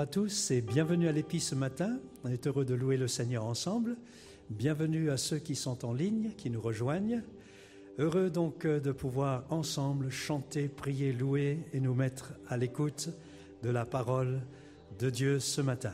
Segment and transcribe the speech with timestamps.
[0.00, 1.98] à tous et bienvenue à l'EPI ce matin.
[2.24, 3.98] On est heureux de louer le Seigneur ensemble.
[4.48, 7.22] Bienvenue à ceux qui sont en ligne, qui nous rejoignent.
[7.98, 13.10] Heureux donc euh, de pouvoir ensemble chanter, prier, louer et nous mettre à l'écoute
[13.62, 14.40] de la parole
[14.98, 15.92] de Dieu ce matin.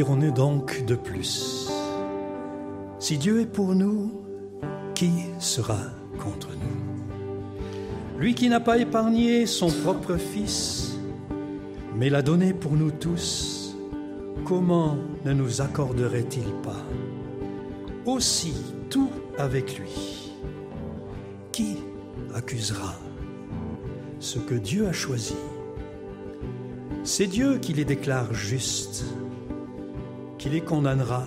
[0.00, 1.68] Dirons-nous donc de plus.
[2.98, 4.24] Si Dieu est pour nous,
[4.94, 5.76] qui sera
[6.18, 8.18] contre nous?
[8.18, 10.96] Lui qui n'a pas épargné son propre Fils,
[11.94, 13.76] mais l'a donné pour nous tous,
[14.46, 16.82] comment ne nous accorderait-il pas?
[18.06, 18.54] Aussi
[18.88, 20.32] tout avec lui.
[21.52, 21.76] Qui
[22.34, 22.94] accusera
[24.18, 25.36] ce que Dieu a choisi?
[27.04, 29.04] C'est Dieu qui les déclare justes
[30.40, 31.24] qui les condamnera.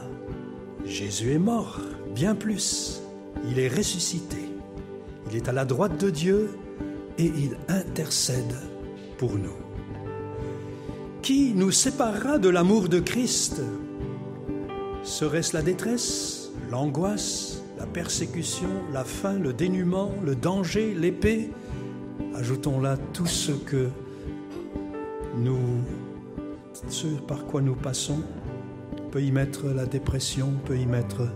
[0.85, 1.79] Jésus est mort,
[2.15, 2.99] bien plus.
[3.47, 4.49] Il est ressuscité.
[5.29, 6.49] Il est à la droite de Dieu
[7.19, 8.55] et il intercède
[9.19, 9.55] pour nous.
[11.21, 13.61] Qui nous séparera de l'amour de Christ?
[15.03, 21.51] Serait-ce la détresse, l'angoisse, la persécution, la faim, le dénuement, le danger, l'épée?
[22.33, 23.89] Ajoutons là tout ce que
[25.37, 25.83] nous,
[26.89, 28.23] ce par quoi nous passons
[29.13, 31.27] peut y mettre la dépression, peut y mettre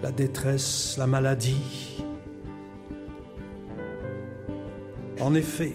[0.00, 2.04] la détresse, la maladie.
[5.20, 5.74] En effet,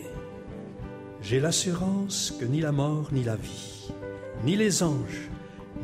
[1.22, 3.92] j'ai l'assurance que ni la mort, ni la vie,
[4.46, 5.30] ni les anges,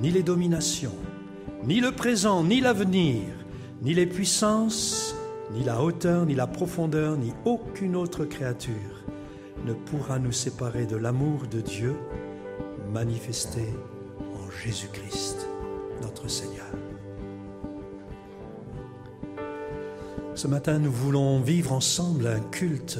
[0.02, 0.96] ni les dominations,
[1.66, 3.24] ni le présent, ni l'avenir,
[3.82, 5.18] ni les puissances,
[5.54, 9.04] ni la hauteur, ni la profondeur, ni aucune autre créature
[9.66, 11.94] ne pourra nous séparer de l'amour de Dieu
[12.94, 13.68] manifesté
[14.64, 15.41] Jésus-Christ,
[16.28, 16.66] Seigneur.
[20.36, 23.00] Ce matin, nous voulons vivre ensemble un culte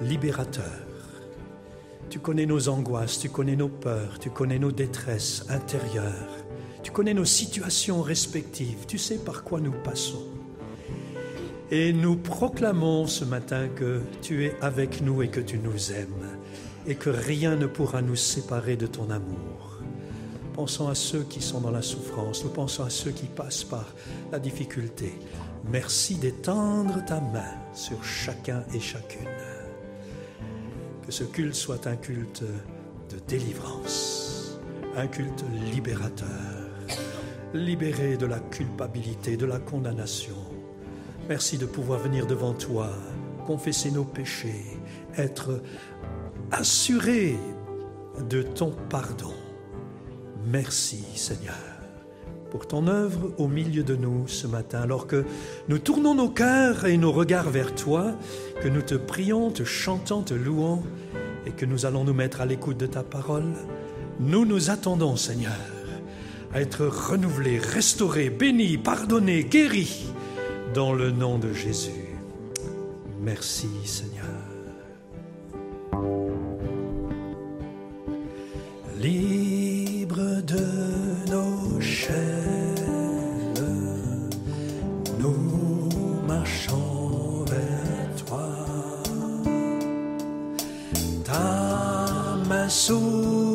[0.00, 0.86] libérateur.
[2.10, 6.44] Tu connais nos angoisses, tu connais nos peurs, tu connais nos détresses intérieures,
[6.82, 10.26] tu connais nos situations respectives, tu sais par quoi nous passons.
[11.70, 16.38] Et nous proclamons ce matin que tu es avec nous et que tu nous aimes
[16.86, 19.57] et que rien ne pourra nous séparer de ton amour
[20.58, 23.86] pensons à ceux qui sont dans la souffrance, nous pensons à ceux qui passent par
[24.32, 25.12] la difficulté.
[25.70, 29.28] Merci d'étendre ta main sur chacun et chacune.
[31.06, 34.58] Que ce culte soit un culte de délivrance,
[34.96, 36.26] un culte libérateur,
[37.54, 40.34] libéré de la culpabilité, de la condamnation.
[41.28, 42.90] Merci de pouvoir venir devant toi,
[43.46, 44.64] confesser nos péchés,
[45.16, 45.62] être
[46.50, 47.36] assuré
[48.28, 49.37] de ton pardon.
[50.50, 51.54] Merci Seigneur
[52.50, 55.24] pour ton œuvre au milieu de nous ce matin, alors que
[55.68, 58.14] nous tournons nos cœurs et nos regards vers toi,
[58.62, 60.82] que nous te prions, te chantons, te louons,
[61.46, 63.52] et que nous allons nous mettre à l'écoute de ta parole.
[64.20, 65.52] Nous nous attendons, Seigneur,
[66.54, 70.06] à être renouvelés, restaurés, bénis, pardonnés, guéris,
[70.74, 72.16] dans le nom de Jésus.
[73.20, 74.24] Merci, Seigneur.
[79.00, 83.54] Libre de nos chaînes,
[85.20, 85.88] nous
[86.26, 88.48] marchons vers toi.
[91.24, 93.47] Ta main souveraine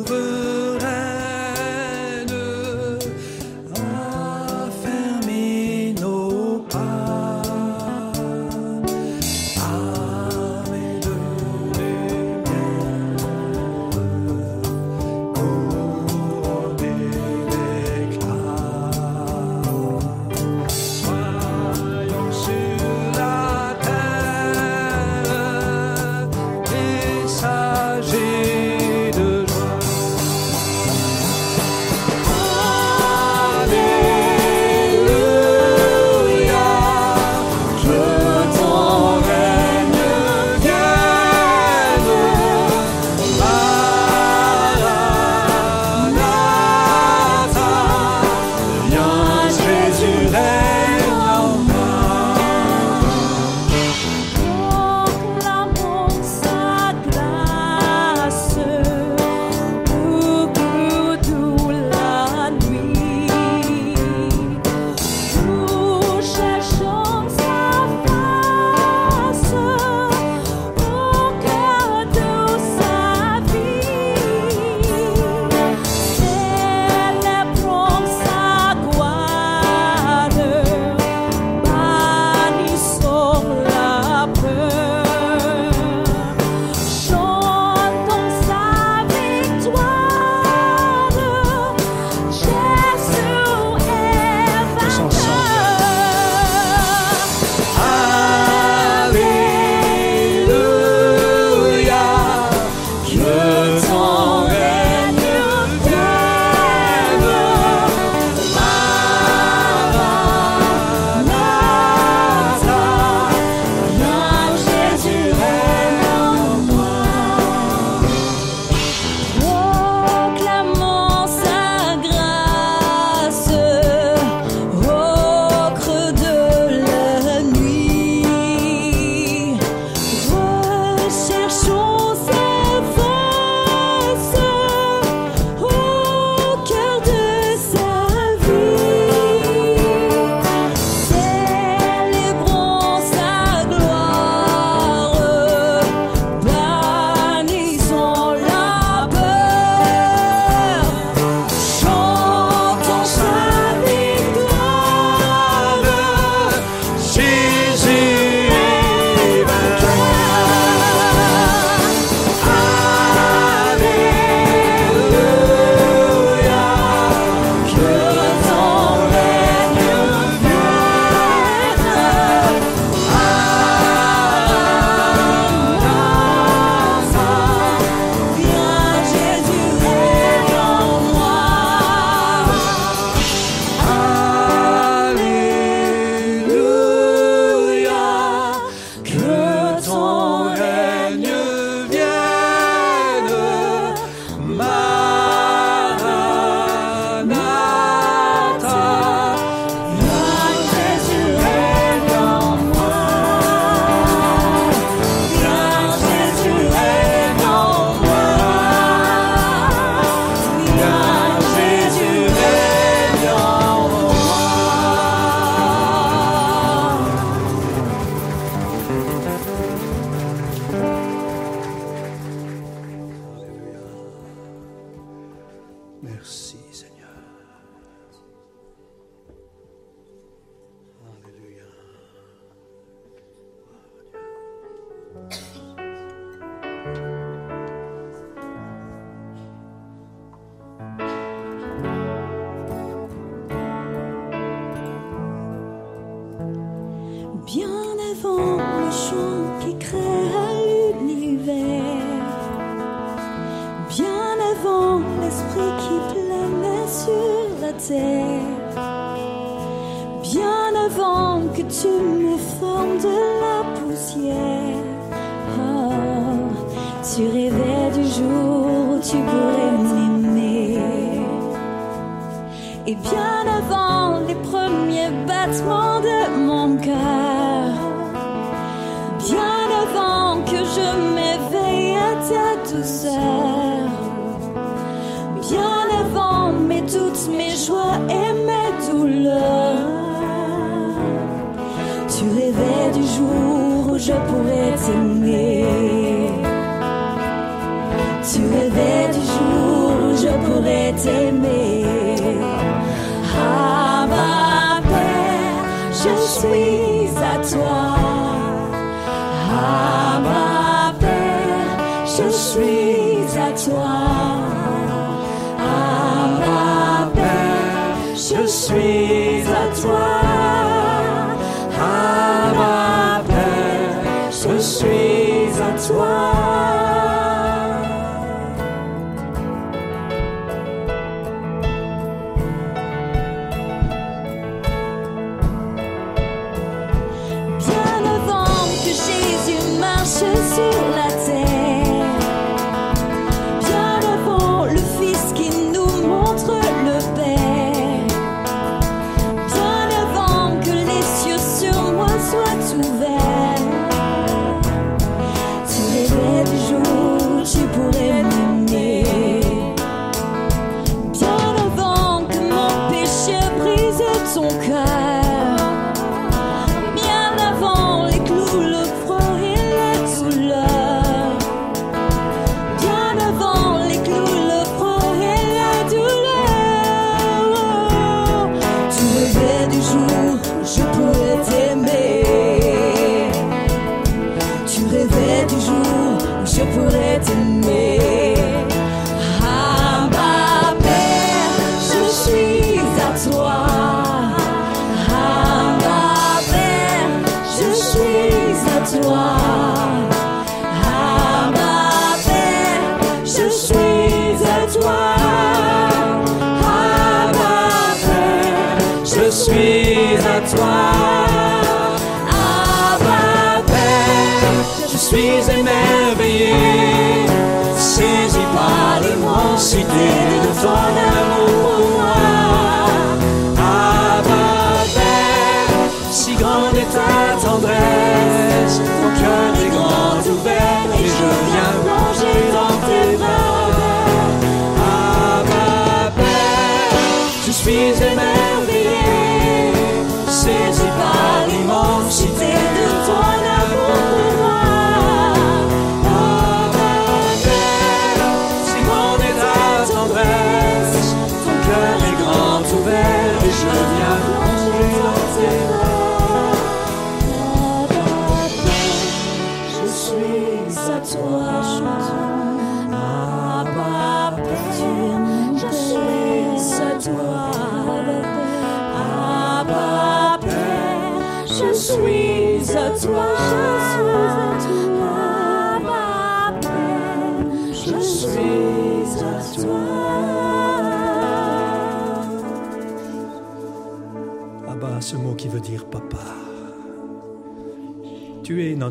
[339.46, 340.24] Tu marches
[340.54, 341.03] sur la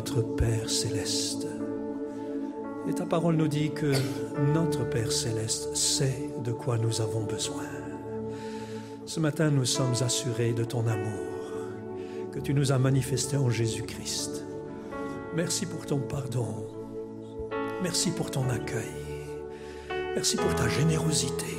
[0.04, 1.46] notre Père céleste.
[2.86, 3.90] Et ta parole nous dit que
[4.52, 7.64] notre Père céleste sait de quoi nous avons besoin.
[9.06, 11.54] Ce matin, nous sommes assurés de ton amour
[12.32, 14.44] que tu nous as manifesté en Jésus-Christ.
[15.34, 16.66] Merci pour ton pardon.
[17.82, 18.92] Merci pour ton accueil.
[20.14, 21.56] Merci pour ta générosité.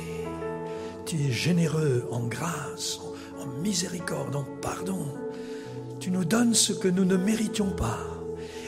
[1.04, 3.00] Tu es généreux en grâce,
[3.40, 5.04] en miséricorde, en pardon.
[5.98, 8.15] Tu nous donnes ce que nous ne méritions pas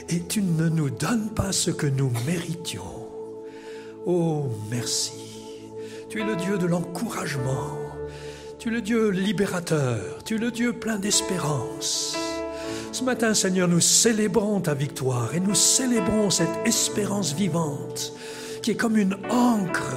[0.09, 3.07] et tu ne nous donnes pas ce que nous méritions.
[4.05, 5.13] Oh, merci.
[6.09, 7.77] Tu es le Dieu de l'encouragement.
[8.57, 10.23] Tu es le Dieu libérateur.
[10.25, 12.17] Tu es le Dieu plein d'espérance.
[12.91, 18.13] Ce matin, Seigneur, nous célébrons ta victoire et nous célébrons cette espérance vivante
[18.63, 19.95] qui est comme une ancre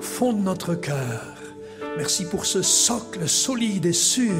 [0.00, 1.34] fonde notre cœur.
[1.96, 4.34] Merci pour ce socle solide et sûr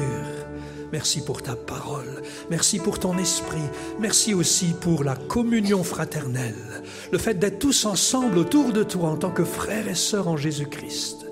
[0.91, 2.23] Merci pour ta parole.
[2.49, 3.67] Merci pour ton esprit.
[3.99, 6.83] Merci aussi pour la communion fraternelle.
[7.11, 10.37] Le fait d'être tous ensemble autour de toi en tant que frères et sœurs en
[10.37, 11.25] Jésus-Christ.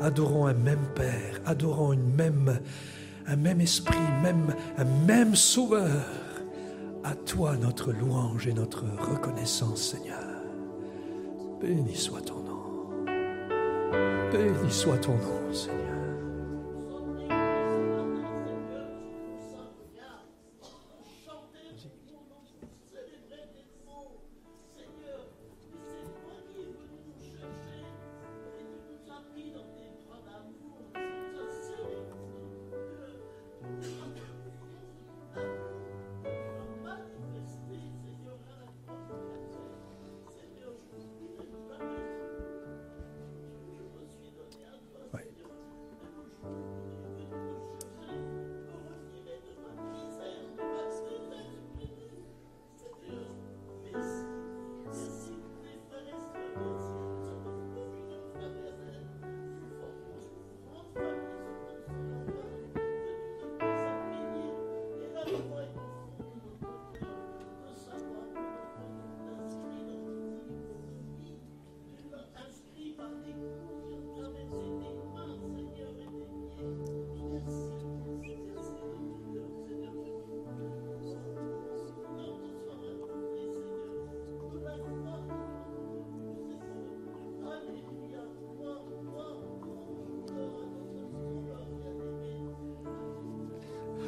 [0.00, 6.06] Adorons un même Père, adorons un même esprit, même, un même Sauveur.
[7.04, 10.42] À toi notre louange et notre reconnaissance, Seigneur.
[11.60, 13.06] Béni soit ton nom.
[14.32, 15.95] Béni soit ton nom, Seigneur.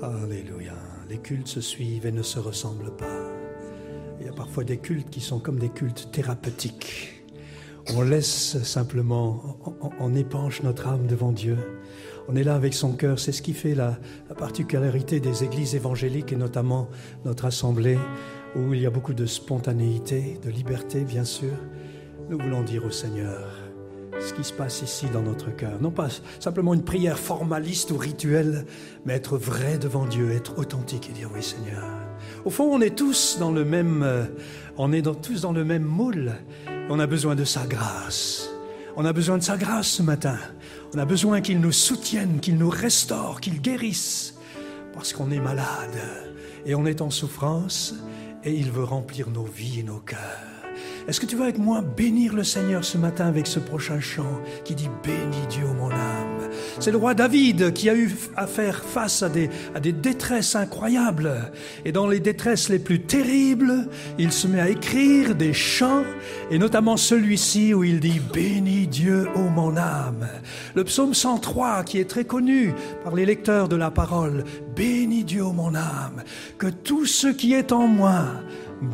[0.08, 0.72] Alléluia.
[1.10, 3.06] Les cultes se suivent et ne se ressemblent pas.
[4.20, 7.24] Il y a parfois des cultes qui sont comme des cultes thérapeutiques.
[7.94, 9.58] On laisse simplement,
[10.00, 11.58] on, épanche notre âme devant Dieu.
[12.28, 13.18] On est là avec son cœur.
[13.18, 13.98] C'est ce qui fait la
[14.36, 16.88] particularité des églises évangéliques et notamment
[17.24, 17.98] notre assemblée
[18.56, 21.52] où il y a beaucoup de spontanéité, de liberté, bien sûr.
[22.30, 23.57] Nous voulons dire au Seigneur,
[24.28, 25.80] ce qui se passe ici dans notre cœur.
[25.80, 28.66] Non pas simplement une prière formaliste ou rituelle,
[29.06, 31.82] mais être vrai devant Dieu, être authentique et dire oui Seigneur.
[32.44, 34.26] Au fond, on est tous dans le même, euh,
[34.76, 36.34] on est tous dans le même moule.
[36.90, 38.50] On a besoin de sa grâce.
[38.96, 40.36] On a besoin de sa grâce ce matin.
[40.94, 44.34] On a besoin qu'il nous soutienne, qu'il nous restaure, qu'il guérisse,
[44.92, 45.98] parce qu'on est malade
[46.66, 47.94] et on est en souffrance
[48.44, 50.57] et il veut remplir nos vies et nos cœurs.
[51.08, 54.42] Est-ce que tu veux avec moi bénir le Seigneur ce matin avec ce prochain chant
[54.62, 58.84] qui dit Bénis Dieu mon âme C'est le roi David qui a eu à faire
[58.84, 61.50] face à des, à détresses incroyables.
[61.86, 66.04] Et dans les détresses les plus terribles, il se met à écrire des chants,
[66.50, 70.28] et notamment celui-ci où il dit Bénis Dieu mon âme.
[70.74, 74.44] Le psaume 103 qui est très connu par les lecteurs de la parole
[74.76, 76.22] Bénis Dieu mon âme,
[76.58, 78.26] que tout ce qui est en moi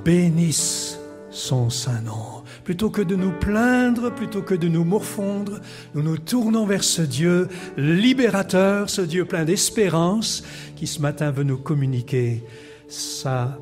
[0.04, 1.00] bénisse
[1.34, 2.42] son saint nom.
[2.62, 5.60] Plutôt que de nous plaindre, plutôt que de nous morfondre,
[5.94, 10.44] nous nous tournons vers ce Dieu libérateur, ce Dieu plein d'espérance,
[10.76, 12.44] qui ce matin veut nous communiquer
[12.88, 13.58] sa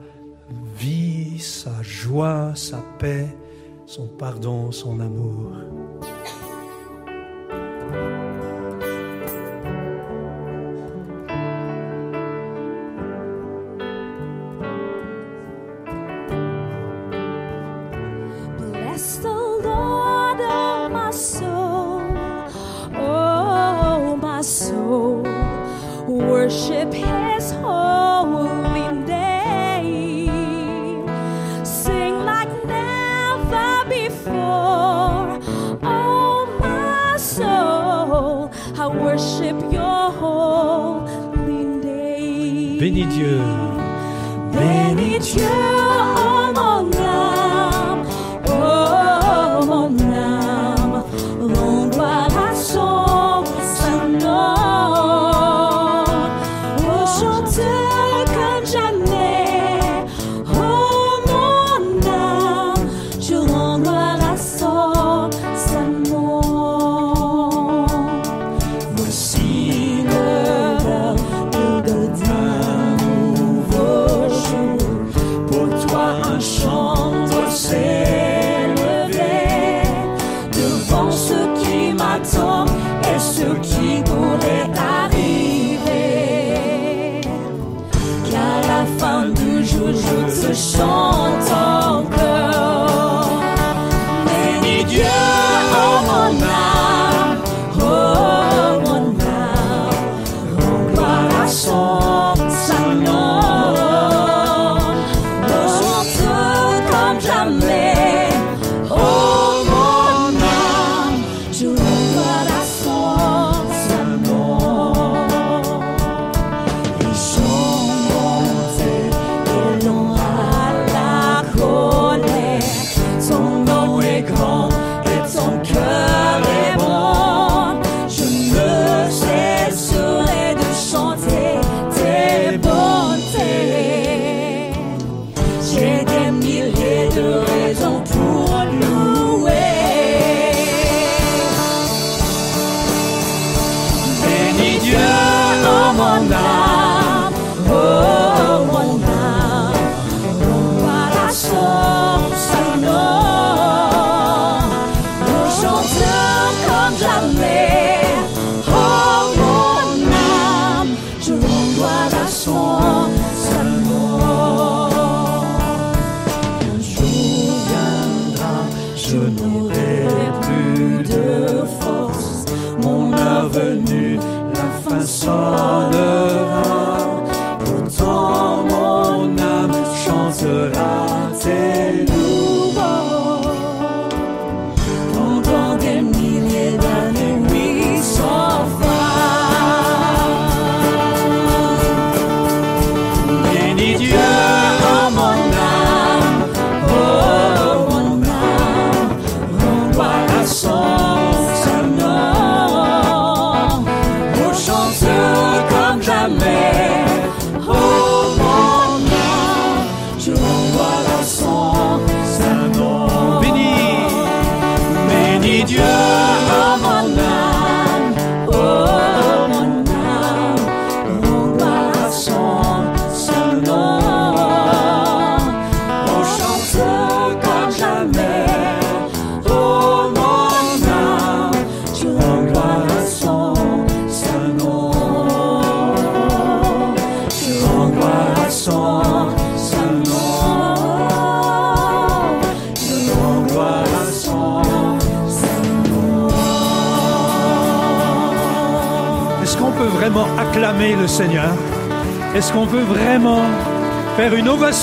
[0.76, 3.34] vie, sa joie, sa paix,
[3.86, 5.52] son pardon, son amour.
[26.52, 30.28] Worship His holy name.
[31.64, 35.40] Sing like never before,
[35.82, 42.78] oh my soul, I worship Your holy name.
[42.80, 43.40] Bénis Dieu.
[44.52, 45.81] Bénis Dieu,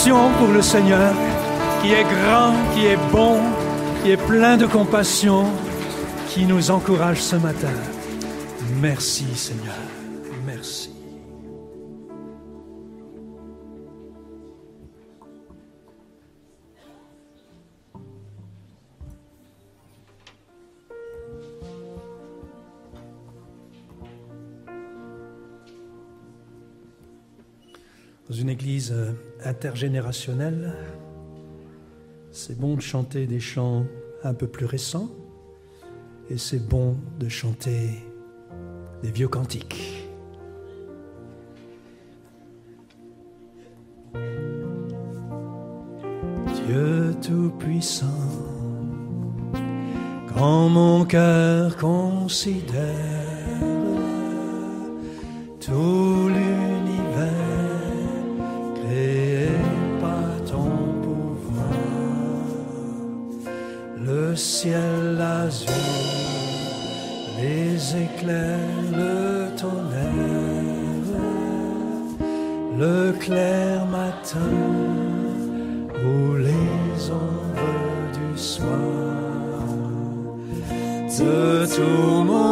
[0.08, 1.14] pour le Seigneur,
[1.82, 3.38] qui est grand, qui est bon,
[4.02, 5.46] qui est plein de compassion,
[6.30, 7.74] qui nous encourage ce matin.
[8.80, 9.89] Merci Seigneur.
[28.30, 29.12] Dans une église euh,
[29.44, 30.76] intergénérationnelle,
[32.32, 33.86] c'est bon de chanter des chants
[34.24, 35.10] un peu plus récents
[36.30, 37.90] et c'est bon de chanter
[39.02, 40.06] des vieux cantiques.
[46.68, 48.06] Dieu Tout-Puissant,
[50.36, 52.86] quand mon cœur considère
[55.60, 56.19] tout
[64.62, 65.72] ciel azur,
[67.40, 71.12] les éclairs, le tonnerre,
[72.78, 74.56] le clair matin
[76.08, 77.86] ou les ombres
[78.18, 79.66] du soir.
[81.20, 82.49] De tout mon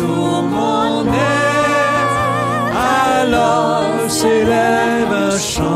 [0.00, 2.00] sur mon air.
[3.06, 5.69] Alors s'élève un chant.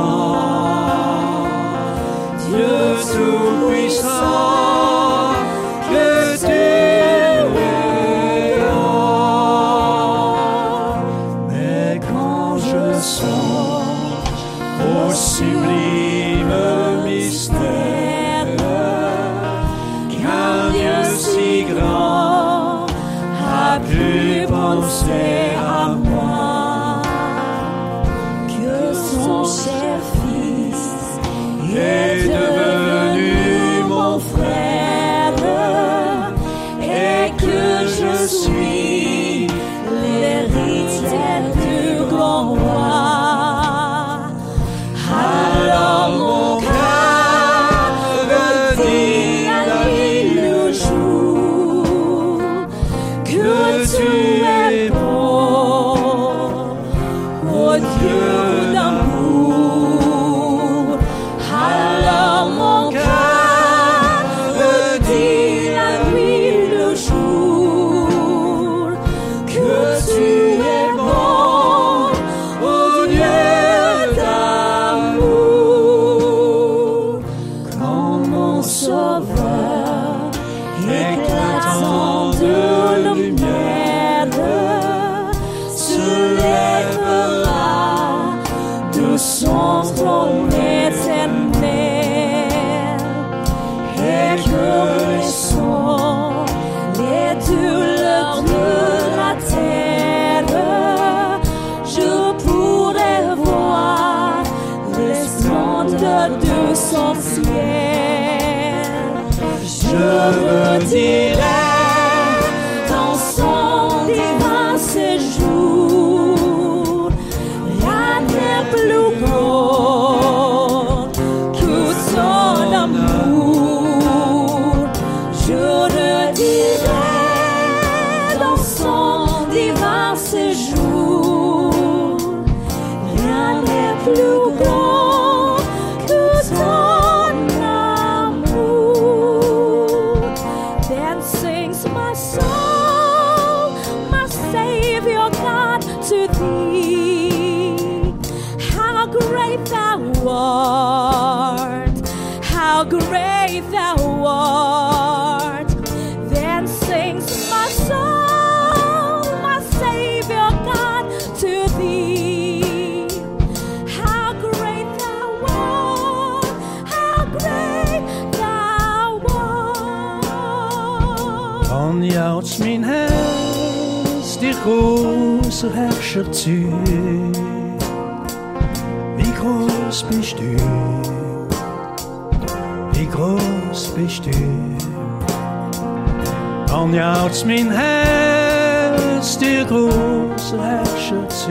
[187.34, 190.82] Jouds mijn hels, die große
[191.28, 191.50] zu.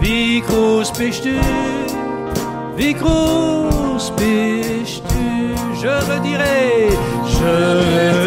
[0.00, 1.38] Wie groß bist du?
[2.76, 5.54] Wie groß bist du?
[5.80, 6.90] Je redirai,
[7.24, 8.19] je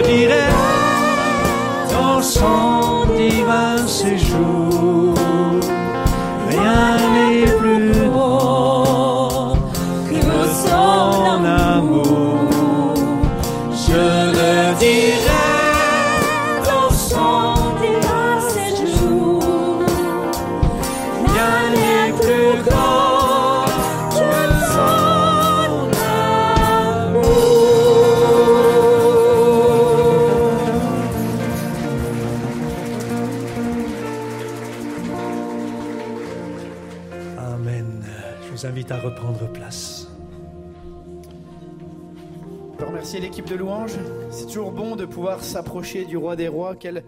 [45.54, 46.76] s'approcher du roi des rois.
[46.82, 47.02] Je ne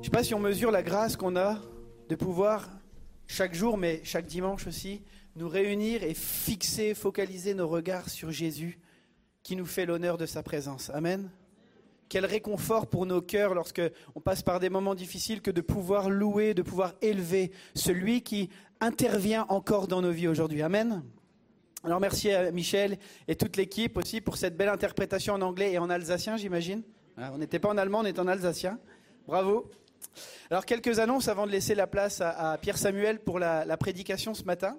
[0.00, 1.58] sais pas si on mesure la grâce qu'on a
[2.08, 2.70] de pouvoir
[3.26, 5.02] chaque jour, mais chaque dimanche aussi,
[5.34, 8.78] nous réunir et fixer, focaliser nos regards sur Jésus
[9.42, 10.88] qui nous fait l'honneur de sa présence.
[10.94, 11.30] Amen.
[12.08, 13.82] Quel réconfort pour nos cœurs lorsque
[14.14, 18.50] on passe par des moments difficiles que de pouvoir louer, de pouvoir élever celui qui
[18.80, 20.62] intervient encore dans nos vies aujourd'hui.
[20.62, 21.02] Amen.
[21.82, 25.78] Alors merci à Michel et toute l'équipe aussi pour cette belle interprétation en anglais et
[25.78, 26.84] en alsacien, j'imagine.
[27.20, 28.78] Hein, On n'était pas en allemand, on est en alsacien.
[29.26, 29.70] Bravo.
[30.50, 34.44] Alors quelques annonces avant de laisser la place à, Pierre Samuel pour la, prédication ce
[34.44, 34.78] matin.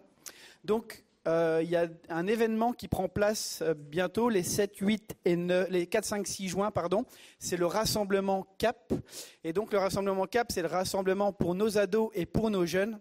[0.64, 5.18] Donc euh, il y a un événement qui prend place euh, bientôt les 7, 8
[5.26, 7.06] et 9, les 4, 5, 6 juin, pardon.
[7.38, 8.94] C'est le rassemblement CAP.
[9.44, 13.00] Et donc le rassemblement CAP, c'est le rassemblement pour nos ados et pour nos jeunes.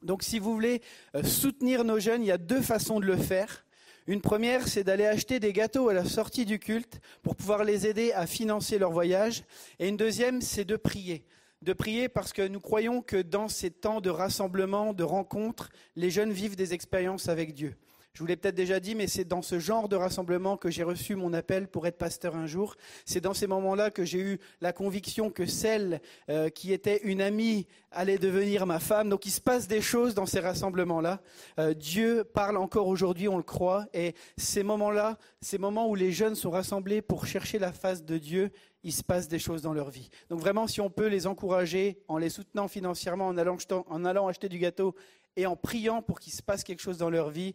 [0.00, 0.80] Donc si vous voulez
[1.14, 3.66] euh, soutenir nos jeunes, il y a deux façons de le faire.
[4.06, 7.86] Une première, c'est d'aller acheter des gâteaux à la sortie du culte pour pouvoir les
[7.86, 9.44] aider à financer leur voyage.
[9.78, 11.24] Et une deuxième, c'est de prier.
[11.62, 16.10] De prier parce que nous croyons que dans ces temps de rassemblement, de rencontres, les
[16.10, 17.76] jeunes vivent des expériences avec Dieu.
[18.14, 20.82] Je vous l'ai peut-être déjà dit, mais c'est dans ce genre de rassemblement que j'ai
[20.82, 22.76] reçu mon appel pour être pasteur un jour.
[23.06, 27.22] C'est dans ces moments-là que j'ai eu la conviction que celle euh, qui était une
[27.22, 29.08] amie allait devenir ma femme.
[29.08, 31.22] Donc il se passe des choses dans ces rassemblements-là.
[31.58, 33.86] Euh, Dieu parle encore aujourd'hui, on le croit.
[33.94, 38.18] Et ces moments-là, ces moments où les jeunes sont rassemblés pour chercher la face de
[38.18, 38.50] Dieu,
[38.84, 40.10] il se passe des choses dans leur vie.
[40.28, 44.28] Donc vraiment, si on peut les encourager en les soutenant financièrement, en allant, en allant
[44.28, 44.94] acheter du gâteau
[45.36, 47.54] et en priant pour qu'il se passe quelque chose dans leur vie,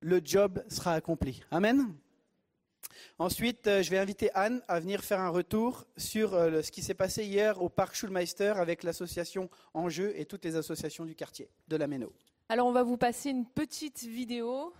[0.00, 1.42] le job sera accompli.
[1.50, 1.94] Amen.
[3.18, 6.82] Ensuite, euh, je vais inviter Anne à venir faire un retour sur euh, ce qui
[6.82, 11.48] s'est passé hier au parc Schulmeister avec l'association Enjeu et toutes les associations du quartier
[11.68, 12.12] de la Méno.
[12.48, 14.72] Alors, on va vous passer une petite vidéo.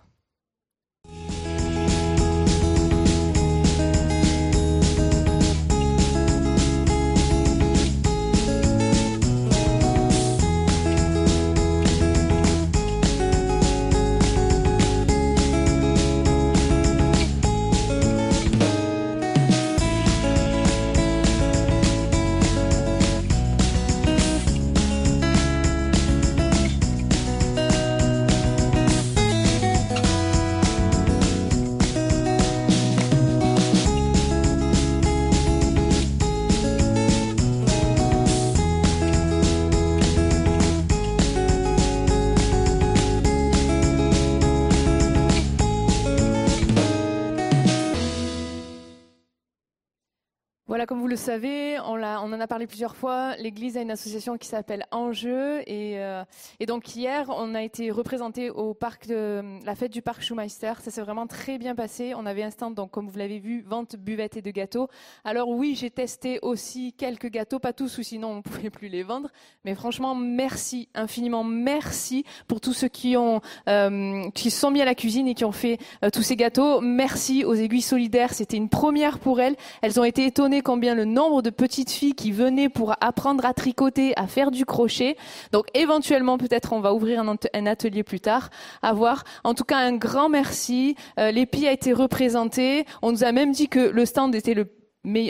[50.79, 53.35] Voilà, comme vous le savez, on, en a parlé plusieurs fois.
[53.35, 56.23] L'Église a une association qui s'appelle Enjeu, et, euh,
[56.65, 60.71] donc hier, on a été représenté au parc de la fête du parc Schumeister.
[60.79, 62.13] Ça s'est vraiment très bien passé.
[62.15, 64.87] On avait un stand, donc comme vous l'avez vu, vente buvette et de gâteaux.
[65.25, 69.03] Alors oui, j'ai testé aussi quelques gâteaux, pas tous, ou sinon on pouvait plus les
[69.03, 69.27] vendre.
[69.65, 74.85] Mais franchement, merci infiniment, merci pour tous ceux qui ont euh, qui sont mis à
[74.85, 76.79] la cuisine et qui ont fait euh, tous ces gâteaux.
[76.79, 78.33] Merci aux aiguilles solidaires.
[78.33, 79.57] C'était une première pour elles.
[79.81, 83.55] Elles ont été étonnées combien le nombre de petites filles qui venaient pour apprendre à
[83.55, 85.17] tricoter, à faire du crochet.
[85.51, 88.51] Donc éventuellement, peut-être on va ouvrir un, atelier plus tard,
[88.83, 89.23] à voir.
[89.43, 90.95] En tout cas, un grand merci.
[91.19, 92.85] Euh, L'épi a été représenté.
[93.01, 94.67] On nous a même dit que le stand était le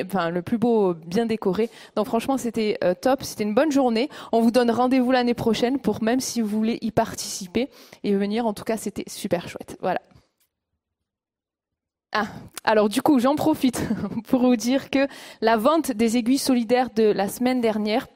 [0.03, 1.69] enfin, le plus beau, bien décoré.
[1.95, 4.09] Donc franchement, c'était euh, top, c'était une bonne journée.
[4.33, 7.69] On vous donne rendez-vous l'année prochaine pour même si vous voulez y participer
[8.03, 8.45] et venir.
[8.45, 9.77] En tout cas, c'était super chouette.
[9.79, 10.01] Voilà.
[12.11, 12.25] Ah,
[12.63, 13.83] alors du coup, j'en profite
[14.27, 15.07] pour vous dire que
[15.41, 18.07] la vente des aiguilles solidaires de la semaine dernière,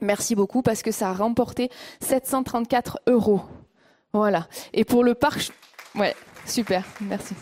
[0.00, 1.68] merci beaucoup parce que ça a remporté
[2.00, 3.42] 734 euros.
[4.12, 4.46] Voilà.
[4.72, 5.50] Et pour le parc,
[5.96, 6.14] ouais,
[6.46, 7.34] super, merci.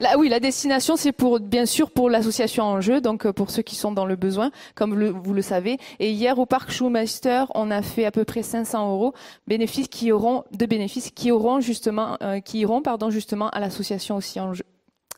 [0.00, 3.50] Là, oui, la destination, c'est pour, bien sûr, pour l'association en jeu, donc euh, pour
[3.50, 5.76] ceux qui sont dans le besoin, comme vous le savez.
[5.98, 9.12] Et hier, au parc Schumacher, on a fait à peu près 500 euros
[9.46, 14.16] bénéfices qui auront, de bénéfices qui auront justement, euh, qui iront, pardon, justement à l'association
[14.16, 14.64] aussi en jeu.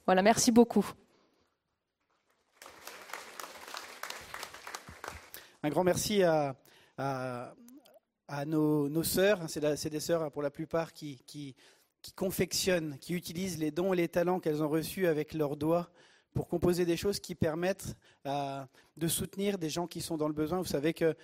[0.06, 0.84] Voilà, merci beaucoup.
[5.62, 6.56] Un grand merci à,
[8.46, 9.48] nos, sœurs.
[9.48, 11.54] C'est des sœurs pour la plupart qui,
[12.16, 15.88] confectionnent, qui utilisent les dons et les talents qu'elles ont reçus avec leurs doigts
[16.34, 18.62] pour composer des choses qui permettent euh,
[18.96, 20.58] de soutenir des gens qui sont dans le besoin.
[20.58, 21.14] Vous savez que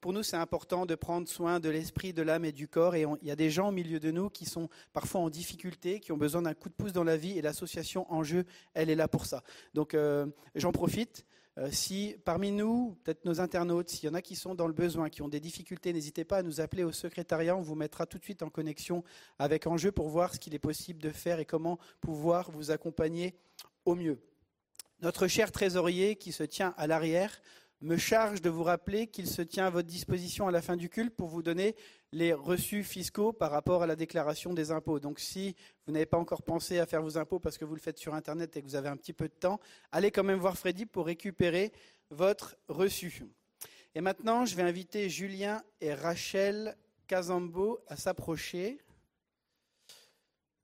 [0.00, 2.94] pour nous, c'est important de prendre soin de l'esprit, de l'âme et du corps.
[2.94, 6.00] Et il y a des gens au milieu de nous qui sont parfois en difficulté,
[6.00, 7.38] qui ont besoin d'un coup de pouce dans la vie.
[7.38, 8.44] Et l'association en jeu,
[8.74, 9.42] elle est là pour ça.
[9.74, 11.24] Donc euh, j'en profite.
[11.58, 14.72] Euh, si parmi nous, peut-être nos internautes, s'il y en a qui sont dans le
[14.72, 17.56] besoin, qui ont des difficultés, n'hésitez pas à nous appeler au secrétariat.
[17.56, 19.02] On vous mettra tout de suite en connexion
[19.40, 23.34] avec Enjeu pour voir ce qu'il est possible de faire et comment pouvoir vous accompagner
[23.84, 24.20] au mieux.
[25.00, 27.40] Notre cher trésorier qui se tient à l'arrière
[27.80, 30.88] me charge de vous rappeler qu'il se tient à votre disposition à la fin du
[30.88, 31.76] culte pour vous donner
[32.10, 34.98] les reçus fiscaux par rapport à la déclaration des impôts.
[34.98, 35.54] Donc si
[35.86, 38.14] vous n'avez pas encore pensé à faire vos impôts parce que vous le faites sur
[38.14, 39.60] Internet et que vous avez un petit peu de temps,
[39.92, 41.70] allez quand même voir Freddy pour récupérer
[42.10, 43.24] votre reçu.
[43.94, 46.76] Et maintenant, je vais inviter Julien et Rachel
[47.06, 48.80] Casambo à s'approcher.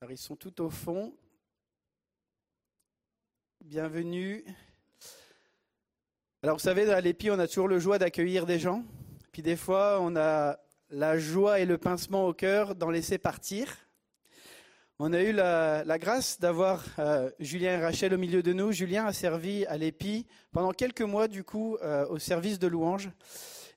[0.00, 1.14] Alors, ils sont tout au fond.
[3.66, 4.44] Bienvenue.
[6.42, 8.84] Alors vous savez, à l'EPI, on a toujours le joie d'accueillir des gens.
[9.32, 10.58] Puis des fois, on a
[10.90, 13.74] la joie et le pincement au cœur d'en laisser partir.
[14.98, 18.70] On a eu la, grâce d'avoir euh, Julien et Rachel au milieu de nous.
[18.70, 23.08] Julien a servi à l'EPI pendant quelques mois, du coup, euh, au service de louange.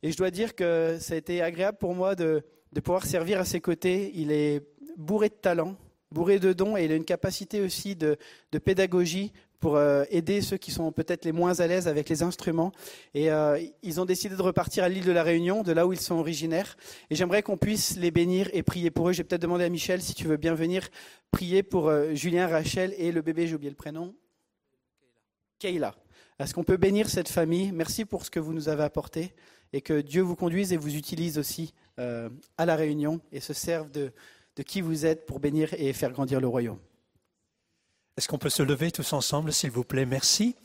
[0.03, 2.43] Et je dois dire que ça a été agréable pour moi de,
[2.83, 4.11] pouvoir servir à ses côtés.
[4.15, 4.67] Il est
[4.97, 5.77] bourré de talent
[6.11, 8.17] bourré de dons et il a une capacité aussi de,
[8.63, 12.72] pédagogie pour euh, aider ceux qui sont peut-être les moins à l'aise avec les instruments.
[13.14, 15.93] Et euh, ils ont décidé de repartir à l'île de la Réunion, de là où
[15.93, 16.78] ils sont originaires.
[17.10, 19.14] Et j'aimerais qu'on puisse les bénir et prier pour eux.
[19.14, 20.89] J'ai peut-être demandé à Michel si tu veux bien venir
[21.32, 24.16] prier pour euh, Julien, Rachel et le bébé, j'ai oublié le prénom.
[25.60, 25.95] Kayla.
[26.39, 27.72] Est-ce qu'on peut bénir cette famille?
[27.72, 29.34] Merci pour ce que vous nous avez apporté
[29.74, 33.89] et que Dieu vous conduise et vous utilise aussi à la Réunion et se serve
[33.89, 34.14] de,
[34.55, 36.80] de qui vous êtes pour bénir et faire grandir le royaume.
[38.18, 40.07] Est-ce qu'on peut se lever tous ensemble, s'il vous plaît?
[40.07, 40.55] Merci.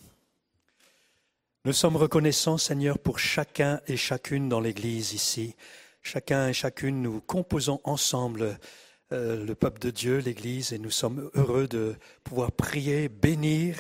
[1.66, 5.54] Nous sommes reconnaissants, Seigneur, pour chacun et chacune dans l'Église ici.
[6.00, 8.58] Chacun et chacune, nous composons ensemble
[9.12, 11.94] euh, le peuple de Dieu, l'Église, et nous sommes heureux de
[12.24, 13.76] pouvoir prier, bénir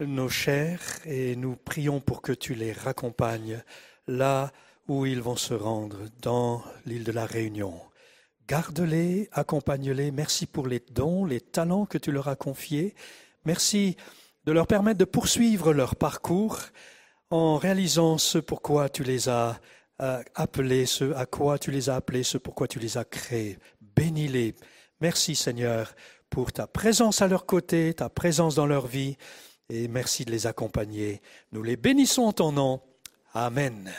[0.00, 3.62] nos chers, et nous prions pour que tu les raccompagnes
[4.08, 4.52] là
[4.88, 7.80] où ils vont se rendre, dans l'île de la Réunion.
[8.50, 10.10] Garde-les, accompagne-les.
[10.10, 12.96] Merci pour les dons, les talents que tu leur as confiés.
[13.44, 13.96] Merci
[14.44, 16.58] de leur permettre de poursuivre leur parcours
[17.30, 19.60] en réalisant ce pourquoi tu les as
[20.02, 23.56] euh, appelés, ce à quoi tu les as appelés, ce pourquoi tu les as créés.
[23.80, 24.56] Bénis-les.
[25.00, 25.94] Merci Seigneur
[26.28, 29.16] pour ta présence à leur côté, ta présence dans leur vie,
[29.68, 31.22] et merci de les accompagner.
[31.52, 32.80] Nous les bénissons en ton nom.
[33.32, 33.92] Amen.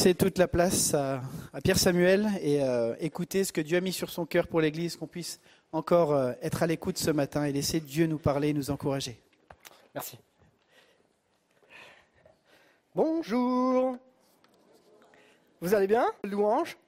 [0.00, 1.20] C'est toute la place à,
[1.64, 4.94] Pierre Samuel et euh, écouter ce que Dieu a mis sur son cœur pour l'Église,
[4.94, 5.40] qu'on puisse
[5.72, 9.20] encore euh, être à l'écoute ce matin et laisser Dieu nous parler et nous encourager.
[9.96, 10.16] Merci.
[12.94, 13.96] Bonjour.
[15.60, 16.06] Vous allez bien?
[16.22, 16.78] Louange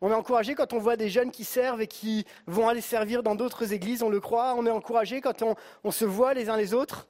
[0.00, 3.22] on est encouragé quand on voit des jeunes qui servent et qui vont aller servir
[3.22, 4.54] dans d'autres églises, on le croit.
[4.56, 7.08] On est encouragé quand on, on se voit les uns les autres.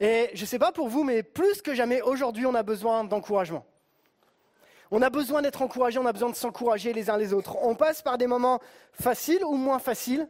[0.00, 3.04] Et je ne sais pas pour vous, mais plus que jamais aujourd'hui, on a besoin
[3.04, 3.64] d'encouragement.
[4.90, 7.56] On a besoin d'être encouragé, on a besoin de s'encourager les uns les autres.
[7.62, 8.60] On passe par des moments
[8.92, 10.28] faciles ou moins faciles.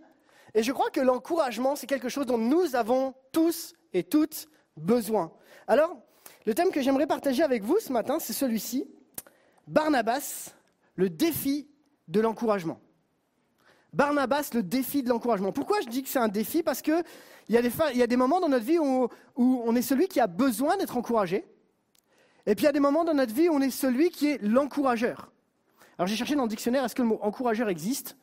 [0.55, 5.33] Et je crois que l'encouragement, c'est quelque chose dont nous avons tous et toutes besoin.
[5.67, 5.97] Alors,
[6.47, 8.89] le thème que j'aimerais partager avec vous ce matin, c'est celui-ci.
[9.67, 10.55] Barnabas,
[10.97, 11.69] le défi
[12.09, 12.81] de l'encouragement.
[13.93, 15.53] Barnabas, le défi de l'encouragement.
[15.53, 16.63] Pourquoi je dis que c'est un défi?
[16.63, 17.05] Parce qu'il
[17.49, 20.77] y, y, a des moments dans notre vie où on est celui qui a besoin
[20.77, 21.47] d'être encouragé.
[22.49, 24.31] Et puis il y a des moments dans notre vie où on est celui qui
[24.31, 25.31] est l'encourageur.
[25.99, 28.17] Alors j'ai cherché dans le dictionnaire, est-ce que le mot encourageur existe?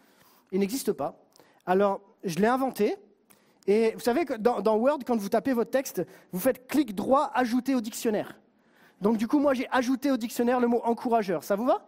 [0.52, 1.24] Il n'existe pas.
[1.68, 2.96] Alors je l'ai inventé.
[3.68, 6.02] Et vous savez que dans, Word, quand vous tapez votre texte,
[6.32, 8.40] vous faites clic droit, ajouter au dictionnaire.
[9.00, 11.44] Donc du coup, moi j'ai ajouté au dictionnaire le mot encourageur.
[11.44, 11.88] Ça vous va?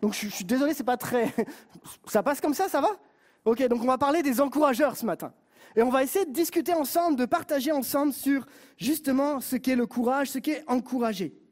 [0.00, 1.34] Donc je, suis désolé, c'est pas très.
[2.06, 2.96] ça passe comme ça, ça va?
[3.44, 5.34] Ok, donc on va parler des encourageurs ce matin.
[5.76, 8.46] Et on va essayer de discuter ensemble, de partager ensemble sur
[8.78, 11.43] justement ce qu'est le courage, ce qu'est encourager.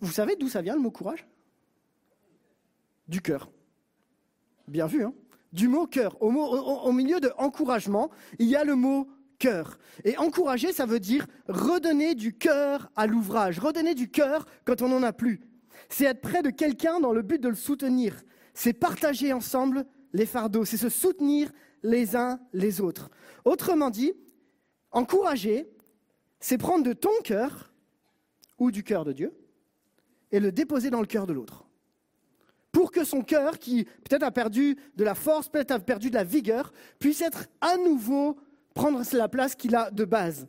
[0.00, 1.26] Vous savez d'où ça vient le mot courage?
[3.08, 3.50] Du cœur.
[4.68, 5.14] Bien vu, hein?
[5.52, 6.20] Du mot cœur.
[6.22, 9.08] Au, au, milieu de encouragement, il y a le mot
[9.38, 9.78] cœur.
[10.04, 14.88] Et encourager, ça veut dire redonner du cœur à l'ouvrage, redonner du cœur quand on
[14.88, 15.40] n'en a plus.
[15.88, 18.22] C'est être près de quelqu'un dans le but de le soutenir.
[18.54, 23.10] C'est partager ensemble les fardeaux, c'est se soutenir les uns les autres.
[23.44, 24.14] Autrement dit,
[24.90, 25.68] encourager,
[26.40, 27.72] c'est prendre de ton cœur
[28.58, 29.32] ou du cœur de Dieu
[30.36, 31.64] et le déposer dans le cœur de l'autre.
[32.70, 36.14] Pour que son cœur, qui peut-être a perdu de la force, peut-être a perdu de
[36.14, 38.36] la vigueur, puisse être à nouveau
[38.74, 40.46] prendre la place qu'il a de base.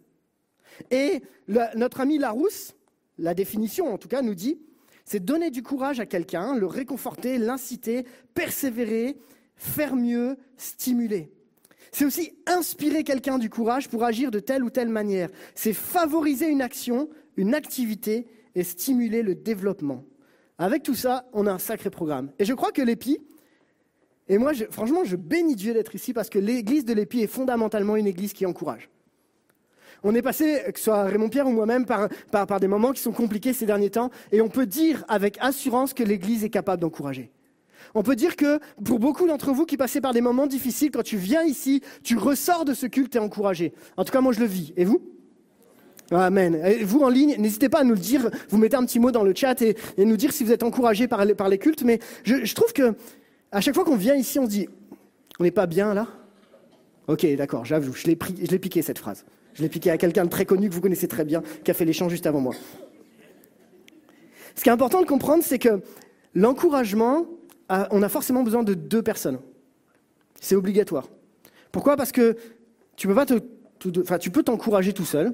[0.91, 2.75] Et notre ami Larousse,
[3.17, 4.59] la définition en tout cas, nous dit,
[5.05, 9.17] c'est donner du courage à quelqu'un, le réconforter, l'inciter, persévérer,
[9.55, 11.31] faire mieux, stimuler.
[11.93, 15.29] C'est aussi inspirer quelqu'un du courage pour agir de telle ou telle manière.
[15.55, 17.07] C'est favoriser une action,
[17.38, 18.27] une activité
[18.58, 20.03] et stimuler le développement.
[20.58, 22.32] Avec tout ça, on a un sacré programme.
[22.39, 23.20] Et je crois que l'EPI,
[24.28, 27.95] et moi, franchement, je bénis Dieu d'être ici parce que l'église de l'EPI est fondamentalement
[27.95, 28.89] une église qui encourage.
[30.03, 33.01] On est passé, que ce soit Raymond Pierre ou moi-même, par, par, des moments qui
[33.01, 36.82] sont compliqués ces derniers temps, et on peut dire avec assurance que l'église est capable
[36.82, 37.32] d'encourager.
[37.93, 41.03] On peut dire que pour beaucoup d'entre vous qui passez par des moments difficiles, quand
[41.03, 43.74] tu viens ici, tu ressors de ce culte et encouragé.
[43.97, 44.74] En tout cas, moi, je le vis.
[44.78, 45.16] Et vous?
[46.12, 46.55] Amen.
[46.66, 48.30] Et vous en ligne, n'hésitez pas à nous le dire.
[48.49, 51.08] Vous mettez un petit mot dans le chat et, nous dire si vous êtes encouragé
[51.08, 51.84] par les, les cultes.
[51.84, 52.95] Mais je, trouve que
[53.51, 54.70] à chaque fois qu'on vient ici, on se dit,
[55.39, 56.08] on n'est pas bien là?
[57.08, 59.26] Ok, d'accord, j'avoue, je l'ai piqué cette phrase.
[59.53, 61.74] Je l'ai piqué à quelqu'un de très connu que vous connaissez très bien, qui a
[61.74, 62.53] fait l'échange juste avant moi.
[64.55, 65.82] Ce qui est important de comprendre, c'est que
[66.34, 67.26] l'encouragement,
[67.70, 69.39] on a forcément besoin de deux personnes.
[70.41, 71.08] C'est obligatoire.
[71.72, 71.95] Pourquoi?
[71.95, 72.36] Parce que
[72.95, 73.36] tu peux pas te,
[74.01, 75.34] enfin, tu peux t'encourager tout seul,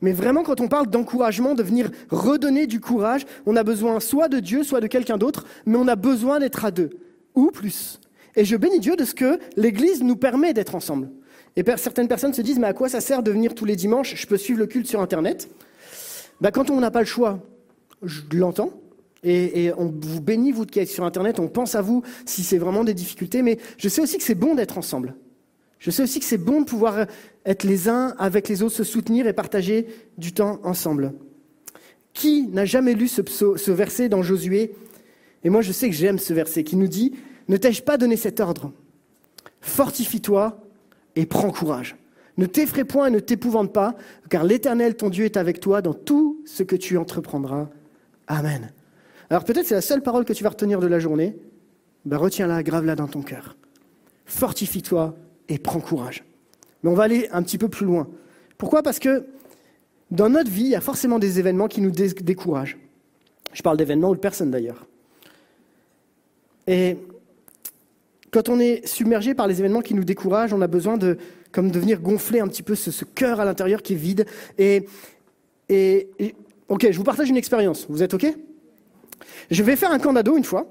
[0.00, 4.28] Mais vraiment, quand on parle d'encouragement, de venir redonner du courage, on a besoin soit
[4.28, 6.90] de Dieu, soit de quelqu'un d'autre, mais on a besoin d'être à deux,
[7.34, 8.00] ou plus.
[8.36, 11.10] Et je bénis Dieu de ce que l'Église nous permet d'être ensemble.
[11.56, 14.14] Et certaines personnes se disent, mais à quoi ça sert de venir tous les dimanches?
[14.14, 15.50] Je peux suivre le culte sur Internet.
[16.40, 17.40] Bah, quand on n'a pas le choix,
[18.02, 18.72] je l'entends.
[19.22, 22.42] Et, et on vous bénit, vous qui êtes sur Internet, on pense à vous si
[22.42, 25.14] c'est vraiment des difficultés, mais je sais aussi que c'est bon d'être ensemble.
[25.78, 27.06] Je sais aussi que c'est bon de pouvoir
[27.46, 29.86] être les uns avec les autres, se soutenir et partager
[30.18, 31.14] du temps ensemble.
[32.12, 34.74] Qui n'a jamais lu ce, verset dans Josué?
[35.44, 37.14] Et moi, je sais que j'aime ce verset qui nous dit
[37.48, 38.72] Ne t'ai-je pas donné cet ordre?
[39.60, 40.60] Fortifie-toi
[41.16, 41.96] et prends courage.
[42.36, 43.96] Ne t'effraie point et ne t'épouvante pas,
[44.28, 47.68] car l'Éternel, ton Dieu, est avec toi dans tout ce que tu entreprendras.
[48.26, 48.72] Amen.
[49.28, 51.36] Alors peut-être c'est la seule parole que tu vas retenir de la journée.
[52.04, 53.56] Ben, retiens-la, grave-la dans ton cœur.
[54.24, 55.16] Fortifie-toi
[55.48, 56.24] et prends courage.
[56.82, 58.08] Mais on va aller un petit peu plus loin.
[58.58, 58.82] Pourquoi?
[58.82, 59.24] Parce que
[60.10, 62.78] dans notre vie, il y a forcément des événements qui nous dé- découragent.
[63.52, 64.86] Je parle d'événements ou de personnes d'ailleurs.
[66.66, 66.96] Et
[68.30, 71.18] quand on est submergé par les événements qui nous découragent, on a besoin de,
[71.54, 74.26] venir gonfler un petit peu ce, ce cœur à l'intérieur qui est vide.
[74.58, 74.86] Et,
[75.68, 76.34] et, et-
[76.68, 77.86] ok, je vous partage une expérience.
[77.88, 78.26] Vous êtes ok?
[79.50, 80.68] Je vais faire un camp d'ado une fois.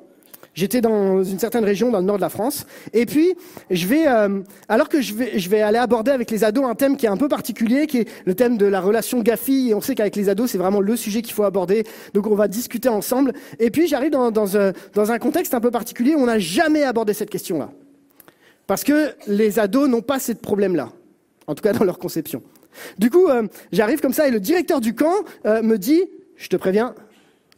[0.60, 2.66] J'étais dans une certaine région dans le nord de la France.
[2.92, 3.34] Et puis,
[3.72, 7.06] je vais, euh, alors que je vais, aller aborder avec les ados un thème qui
[7.06, 9.70] est un peu particulier, qui est le thème de la relation gars-fille.
[9.70, 11.86] Et on sait qu'avec les ados, c'est vraiment le sujet qu'il faut aborder.
[12.14, 13.32] Donc, on va discuter ensemble.
[13.58, 16.40] Et puis, j'arrive dans, dans, un- dans un contexte un peu particulier où on n'a
[16.40, 17.70] jamais abordé cette question-là.
[18.68, 20.92] Parce que les ados n'ont pas ce problème-là.
[21.48, 22.44] En tout cas, dans leur conception.
[22.98, 25.14] Du coup, euh, j'arrive comme ça et le directeur du camp
[25.46, 26.04] euh, me dit,
[26.36, 26.96] je te préviens,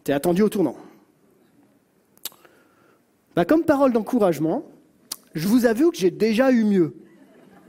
[0.03, 0.75] t'es attendu au tournant.
[3.35, 4.65] Bah, comme parole d'encouragement,
[5.33, 6.93] je vous avoue que j'ai déjà eu mieux.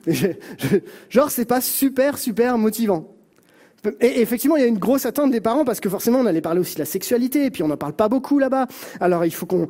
[1.09, 3.15] Genre, c'est pas super, super motivant.
[4.01, 6.41] Et effectivement, il y a une grosse attente des parents parce que forcément, on allait
[6.41, 8.67] parler aussi de la sexualité, et puis on n'en parle pas beaucoup là-bas.
[9.01, 9.69] Alors, il faut qu'on,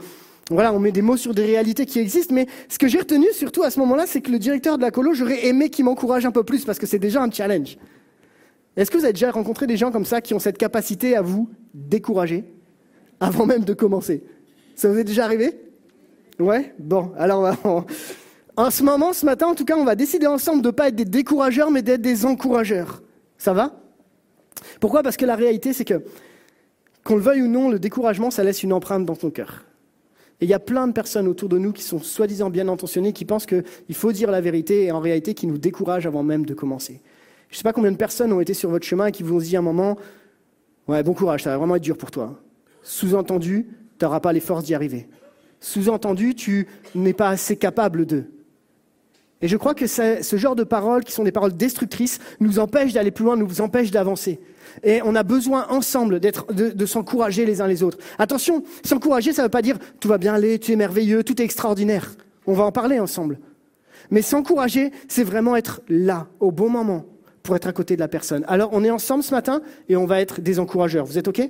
[0.51, 2.34] voilà, on met des mots sur des réalités qui existent.
[2.34, 4.90] Mais ce que j'ai retenu surtout à ce moment-là, c'est que le directeur de la
[4.90, 7.78] colo, j'aurais aimé qu'il m'encourage un peu plus parce que c'est déjà un challenge.
[8.76, 11.22] Est-ce que vous avez déjà rencontré des gens comme ça qui ont cette capacité à
[11.22, 12.45] vous décourager
[13.20, 14.22] avant même de commencer?
[14.74, 15.55] Ça vous est déjà arrivé?
[16.43, 17.55] Ouais Bon, alors
[18.57, 20.88] en ce moment, ce matin, en tout cas, on va décider ensemble de ne pas
[20.88, 23.03] être des décourageurs, mais d'être des encourageurs.
[23.38, 23.80] Ça va?
[24.78, 25.03] Pourquoi?
[25.03, 26.03] Parce que la réalité, c'est que,
[27.03, 29.64] qu'on le veuille ou non, le découragement, ça laisse une empreinte dans ton cœur.
[30.40, 33.12] Et il y a plein de personnes autour de nous qui sont soi-disant bien intentionnées,
[33.12, 36.45] qui pensent qu'il faut dire la vérité, et en réalité, qui nous découragent avant même
[36.45, 37.01] de commencer.
[37.49, 39.36] Je ne sais pas combien de personnes ont été sur votre chemin et qui vous
[39.36, 39.97] ont dit à un moment,
[40.88, 42.38] ouais, bon courage, ça va vraiment être dur pour toi.
[42.82, 43.68] Sous-entendu,
[43.99, 45.07] tu n'auras pas les forces d'y arriver.
[45.63, 48.25] Sous-entendu, tu n'es pas assez capable d'eux.
[49.41, 52.93] Et je crois que ce genre de paroles, qui sont des paroles destructrices, nous empêchent
[52.93, 54.41] d'aller plus loin, nous empêchent d'avancer.
[54.83, 57.99] Et on a besoin ensemble de, de s'encourager les uns les autres.
[58.19, 61.41] Attention, s'encourager, ça ne veut pas dire tout va bien aller, tu es merveilleux, tout
[61.41, 62.13] est extraordinaire.
[62.47, 63.39] On va en parler ensemble.
[64.11, 67.07] Mais s'encourager, c'est vraiment être là, au bon moment,
[67.45, 68.45] pour être à côté de la personne.
[68.49, 71.07] Alors, on est ensemble ce matin et on va être des encourageurs.
[71.07, 71.41] Vous êtes OK?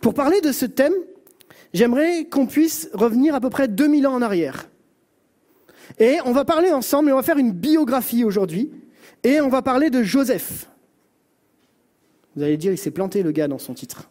[0.00, 0.92] Pour parler de ce thème,
[1.74, 4.70] j'aimerais qu'on puisse revenir à peu près 2000 ans en arrière.
[5.98, 8.72] Et on va parler ensemble et on va faire une biographie aujourd'hui.
[9.22, 10.70] Et on va parler de Joseph.
[12.36, 14.10] Vous allez dire, il s'est planté le gars dans son titre.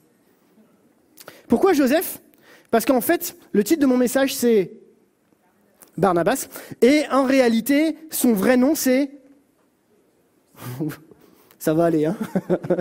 [1.48, 2.22] Pourquoi Joseph?
[2.72, 4.72] Parce qu'en fait, le titre de mon message, c'est
[5.98, 6.48] Barnabas.
[6.82, 9.12] Et en réalité, son vrai nom, c'est...
[11.64, 12.18] Ça va aller, hein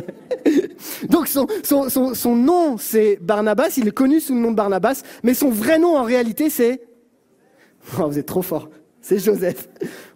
[1.09, 3.75] Donc son, son, son, son nom, c'est Barnabas.
[3.77, 5.05] Il est connu sous le nom de Barnabas.
[5.23, 6.83] Mais son vrai nom, en réalité, c'est...
[8.01, 8.71] Oh, vous êtes trop fort.
[9.01, 9.69] C'est Joseph.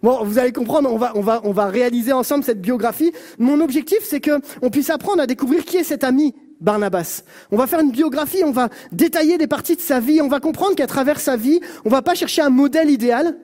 [0.03, 3.13] Bon, vous allez comprendre, on va, on, va, on va réaliser ensemble cette biographie.
[3.39, 7.23] Mon objectif, c'est qu'on puisse apprendre à découvrir qui est cet ami Barnabas.
[7.51, 10.41] On va faire une biographie, on va détailler des parties de sa vie, on va
[10.41, 13.37] comprendre qu'à travers sa vie, on va pas chercher un modèle idéal,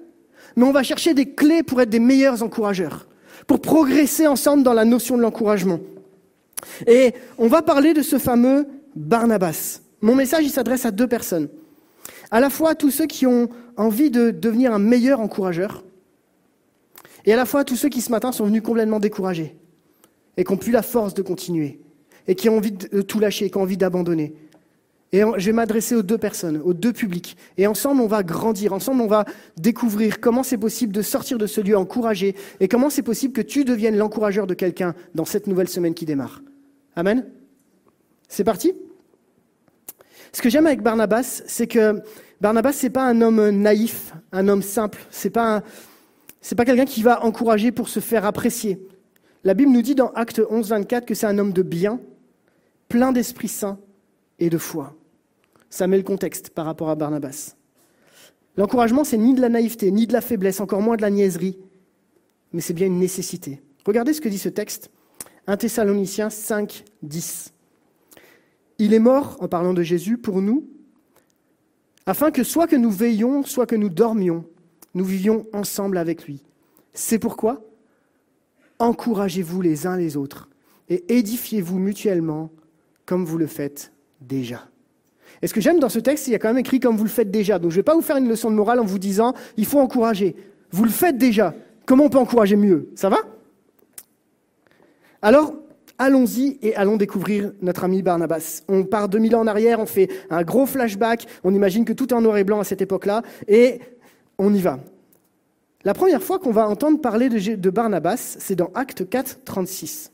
[0.58, 3.08] mais on va chercher des clés pour être des meilleurs encourageurs,
[3.48, 5.80] pour progresser ensemble dans la notion de l'encouragement.
[6.88, 9.82] Et on va parler de ce fameux Barnabas.
[10.02, 11.50] Mon message, il s'adresse à deux personnes.
[12.32, 15.84] À la fois à tous ceux qui ont envie de devenir un meilleur encourageur,
[17.26, 19.56] et à la fois à tous ceux qui ce matin sont venus complètement découragés,
[20.38, 21.80] et qui n'ont plus la force de continuer,
[22.28, 24.34] et qui ont envie de tout lâcher, qui ont envie d'abandonner.
[25.14, 27.38] Et je vais m'adresser aux deux personnes, aux deux publics.
[27.58, 29.26] Et ensemble, on va grandir, ensemble, on va
[29.58, 33.42] découvrir comment c'est possible de sortir de ce lieu encouragé, et comment c'est possible que
[33.42, 36.42] tu deviennes l'encourageur de quelqu'un dans cette nouvelle semaine qui démarre.
[36.96, 37.28] Amen
[38.28, 38.74] C'est parti?
[40.32, 42.02] Ce que j'aime avec Barnabas, c'est que
[42.42, 44.98] Barnabas, c'est pas un homme naïf, un homme simple.
[45.12, 45.62] C'est pas,
[46.58, 48.80] pas quelqu'un qui va encourager pour se faire apprécier.
[49.44, 52.00] La Bible nous dit dans Acte 11, 24 que c'est un homme de bien,
[52.90, 53.78] plein d'Esprit Saint
[54.40, 54.96] et de foi.
[55.74, 57.56] Ça met le contexte par rapport à Barnabas.
[58.58, 61.58] L'encouragement, c'est ni de la naïveté, ni de la faiblesse, encore moins de la niaiserie,
[62.52, 63.60] mais c'est bien une nécessité.
[63.84, 64.92] Regardez ce que dit ce texte.
[65.48, 67.54] 1 Thessaloniciens 5, 10.
[68.78, 70.70] Il est mort, en parlant de Jésus, pour nous,
[72.06, 74.46] afin que soit que nous veillions, soit que nous dormions,
[74.94, 76.44] nous vivions ensemble avec lui.
[76.94, 77.66] C'est pourquoi
[78.78, 80.50] encouragez-vous les uns les autres
[80.90, 82.52] et édifiez-vous mutuellement
[83.08, 84.68] comme vous le faites déjà.
[85.44, 87.04] Et ce que j'aime dans ce texte, il y a quand même écrit comme vous
[87.04, 87.60] le faites déjà.
[87.60, 89.66] Donc je ne vais pas vous faire une leçon de morale en vous disant il
[89.66, 90.38] faut encourager.
[90.72, 91.54] Vous le faites déjà.
[91.86, 92.90] Comment on peut encourager mieux?
[92.96, 93.18] Ça va?
[95.22, 95.54] Alors,
[96.00, 98.64] allons-y et allons découvrir notre ami Barnabas.
[98.70, 102.10] On part 2000 ans en arrière, on fait un gros flashback, on imagine que tout
[102.10, 103.80] est en noir et blanc à cette époque-là, et
[104.38, 104.80] on y va.
[105.84, 110.12] La première fois qu'on va entendre parler de, Barnabas, c'est dans Acte 4, 36.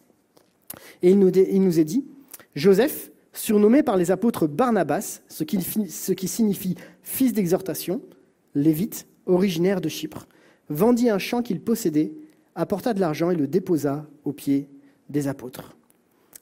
[1.03, 2.05] Et il nous, il nous est dit,
[2.55, 8.01] Joseph, surnommé par les apôtres Barnabas, ce qui, signifie fils d'exhortation,
[8.55, 10.27] lévite, originaire de Chypre,
[10.69, 12.11] vendit un champ qu'il possédait,
[12.55, 14.67] apporta de l'argent et le déposa aux pieds
[15.09, 15.75] des apôtres.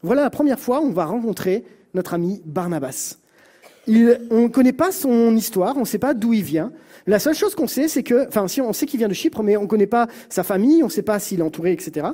[0.02, 1.64] Voilà la première fois où on va rencontrer
[1.94, 3.18] notre ami Barnabas.
[3.88, 6.72] On ne connaît pas son histoire, on ne sait pas d'où il vient.
[7.06, 8.28] La seule chose qu'on sait, c'est que,
[8.62, 10.92] on sait qu'il vient de Chypre, mais on ne connaît pas sa famille, on ne
[10.92, 12.08] sait pas s'il est entouré, etc.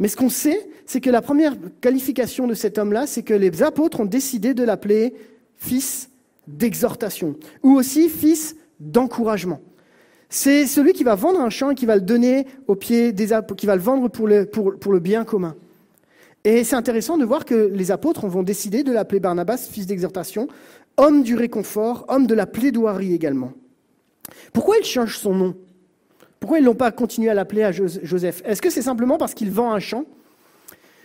[0.00, 3.62] Mais ce qu'on sait, c'est que la première qualification de cet homme-là, c'est que les
[3.62, 5.14] apôtres ont décidé de l'appeler
[5.56, 6.10] fils
[6.48, 9.60] d'exhortation, ou aussi fils d'encouragement.
[10.30, 13.32] C'est celui qui va vendre un champ et qui va le donner aux pieds des
[13.32, 15.54] apôtres, qui va le vendre pour le, pour le bien commun.
[16.44, 20.48] Et c'est intéressant de voir que les apôtres vont décider de l'appeler Barnabas, fils d'exhortation,
[20.96, 23.52] homme du réconfort, homme de la plaidoirie également.
[24.54, 25.56] Pourquoi il change son nom?
[26.40, 28.42] Pourquoi ils n'ont pas continué à l'appeler à Joseph?
[28.46, 30.06] Est-ce que c'est simplement parce qu'il vend un champ?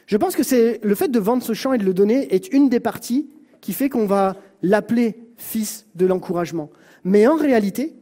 [0.08, 2.70] Je pense que le fait de vendre ce champ et de le donner est une
[2.70, 3.30] des parties
[3.60, 6.70] qui fait qu'on va l'appeler fils de l'encouragement.
[7.04, 7.96] Mais en réalité,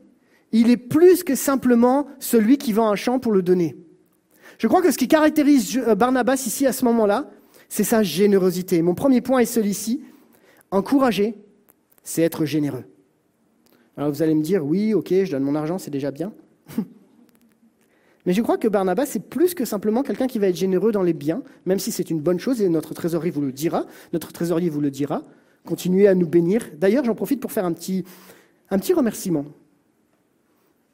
[0.52, 3.76] il est plus que simplement celui qui vend un champ pour le donner.
[4.60, 7.30] Je crois que ce qui caractérise euh, Barnabas ici à ce moment-là,
[7.70, 8.82] c'est sa générosité.
[8.82, 10.04] Mon premier point est celui-ci.
[10.70, 11.36] Encourager,
[12.04, 12.84] c'est être généreux.
[13.98, 16.34] Alors vous allez me dire, oui, ok, je donne mon argent, c'est déjà bien.
[18.26, 21.04] Mais je crois que Barnabas, c'est plus que simplement quelqu'un qui va être généreux dans
[21.04, 24.32] les biens, même si c'est une bonne chose, et notre trésorier vous le dira, notre
[24.32, 25.24] trésorier vous le dira.
[25.66, 26.70] Continuez à nous bénir.
[26.78, 28.04] D'ailleurs, j'en profite pour faire un petit,
[28.94, 29.46] remerciement.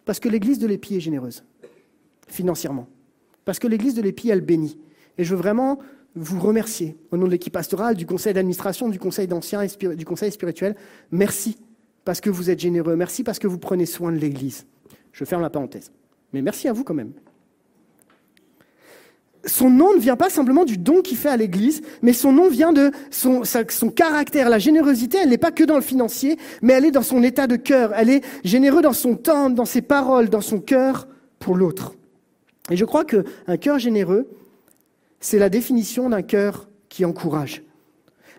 [0.06, 1.44] Parce que l'église de l'Épi est généreuse,
[2.28, 2.88] financièrement.
[3.46, 4.80] Parce que l'église de l'Épi, elle bénit.
[5.18, 5.80] Et je veux vraiment
[6.16, 10.06] vous remercier, au nom de l'équipe pastorale, du conseil d'administration, du conseil d'anciens et du
[10.06, 10.76] conseil spirituel.
[11.12, 11.58] Merci
[12.06, 12.96] parce que vous êtes généreux.
[12.96, 14.66] Merci parce que vous prenez soin de l'Église.
[15.12, 15.92] Je ferme la parenthèse.
[16.34, 17.14] Mais merci à vous quand même.
[19.46, 22.50] Son nom ne vient pas simplement du don qu'il fait à l'Église, mais son nom
[22.50, 23.44] vient de son,
[23.90, 24.50] caractère.
[24.50, 27.48] La générosité, elle n'est pas que dans le financier, mais elle est dans son état
[27.48, 27.94] de cœur.
[27.96, 31.08] Elle est généreuse dans son temps, dans ses paroles, dans son cœur
[31.40, 31.96] pour l'autre.
[32.70, 34.30] Et je crois qu'un cœur généreux,
[35.22, 37.64] c'est la définition d'un cœur qui encourage.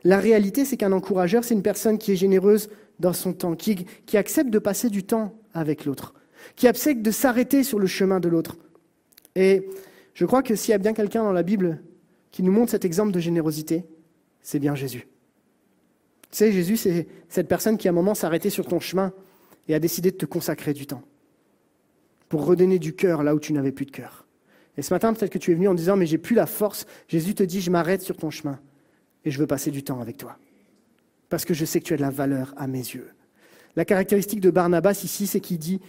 [0.05, 2.69] La réalité, c'est qu'un encourageur, c'est une personne qui est généreuse
[3.01, 6.15] dans son temps, qui, accepte de passer du temps avec l'autre,
[6.57, 8.57] qui accepte de s'arrêter sur le chemin de l'autre.
[9.35, 9.67] Et
[10.15, 11.83] je crois que s'il y a bien quelqu'un dans la Bible
[12.31, 13.85] qui nous montre cet exemple de générosité,
[14.43, 15.07] c'est bien Jésus.
[16.31, 19.13] Tu sais, Jésus, c'est cette personne qui à un moment s'est arrêtée sur ton chemin
[19.69, 21.03] et a décidé de te consacrer du temps
[22.29, 24.27] pour redonner du cœur là où tu n'avais plus de cœur.
[24.77, 26.87] Et ce matin, peut-être que tu es venu en disant, mais j'ai plus la force.
[27.09, 28.61] Jésus te dit, je m'arrête sur ton chemin
[29.25, 30.39] et je veux passer du temps avec toi
[31.31, 33.09] parce que je sais que tu as de la valeur à mes yeux.
[33.77, 35.81] La caractéristique de Barnabas ici, c'est qu'il dit,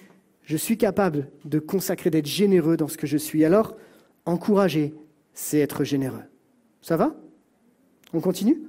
[0.44, 3.46] je suis capable de consacrer, d'être généreux dans ce que je suis.
[3.46, 3.76] Alors,
[4.26, 4.94] encourager,
[5.34, 6.24] c'est être généreux.
[6.82, 7.16] Ça va?
[8.14, 8.60] On continue?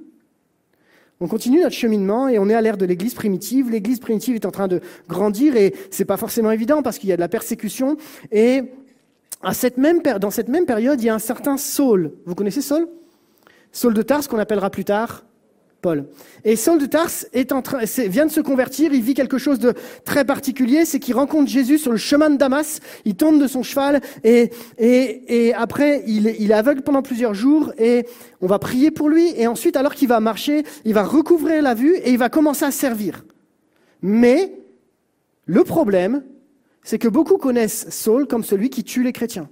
[1.19, 3.69] On continue notre cheminement et on est à l'ère de l'Église primitive.
[3.69, 7.13] L'Église primitive est en train de grandir et c'est pas forcément évident parce qu'il y
[7.13, 7.97] a de la persécution.
[8.31, 8.63] Et
[9.41, 12.13] dans cette même période, il y a un certain Saul.
[12.25, 12.87] Vous connaissez Saul?
[13.71, 15.25] Saul de Tarse qu'on appellera plus tard
[15.83, 16.05] Paul.
[16.45, 19.59] Et Saul de Tarse est en train, vient de se convertir, il vit quelque chose
[19.59, 19.73] de
[20.05, 23.61] très particulier, c'est qu'il rencontre Jésus sur le chemin de Damas, il tombe de son
[23.61, 28.07] cheval et, et, après il, est aveugle pendant plusieurs jours et
[28.41, 31.73] on va prier pour lui et ensuite alors qu'il va marcher, il va recouvrir la
[31.73, 33.25] vue et il va commencer à servir.
[34.01, 34.53] Mais
[35.45, 36.23] le problème,
[36.83, 39.49] c'est que beaucoup connaissent Saul comme celui qui tue les chrétiens,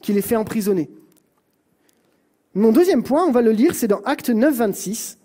[0.00, 0.90] qui les fait emprisonner.
[2.54, 5.18] Mon deuxième point, on va le lire, c'est dans Acte 9, 26.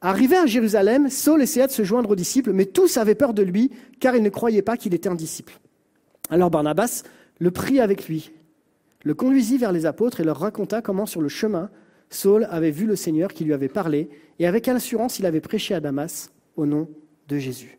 [0.00, 3.42] Arrivé à Jérusalem, Saul essaya de se joindre aux disciples, mais tous avaient peur de
[3.42, 5.58] lui, car ils ne croyaient pas qu'il était un disciple.
[6.30, 7.02] Alors Barnabas
[7.38, 8.32] le prit avec lui,
[9.04, 11.70] le conduisit vers les apôtres et leur raconta comment sur le chemin,
[12.08, 15.74] Saul avait vu le Seigneur qui lui avait parlé, et avec assurance il avait prêché
[15.74, 16.88] à Damas au nom
[17.28, 17.78] de Jésus.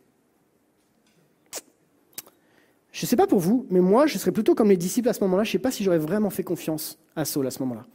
[2.92, 5.12] Je ne sais pas pour vous, mais moi, je serais plutôt comme les disciples à
[5.12, 5.44] ce moment-là.
[5.44, 7.86] Je ne sais pas si j'aurais vraiment fait confiance à Saul à ce moment-là.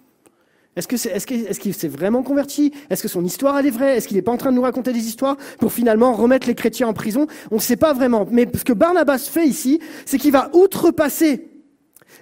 [0.76, 2.74] Est-ce qu'il s'est vraiment converti?
[2.90, 3.98] Est-ce que son histoire elle est vraie?
[3.98, 6.56] Est-ce qu'il n'est pas en train de nous raconter des histoires pour finalement remettre les
[6.56, 7.28] chrétiens en prison?
[7.52, 8.28] On ne sait pas vraiment.
[8.32, 11.50] Mais ce que Barnabas fait ici, c'est qu'il va outrepasser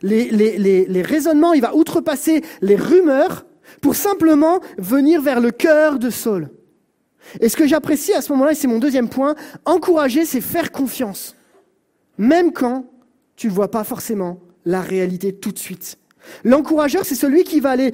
[0.01, 3.45] les, les raisonnements, il va outrepasser les rumeurs
[3.79, 6.49] pour simplement venir vers le cœur de Saul.
[7.39, 9.35] Et ce que j'apprécie à ce moment-là, et c'est mon deuxième point,
[9.65, 11.35] encourager, c'est faire confiance.
[12.17, 12.85] Même quand
[13.35, 15.97] tu ne vois pas forcément la réalité tout de suite.
[16.43, 17.93] L'encourageur, c'est celui qui va aller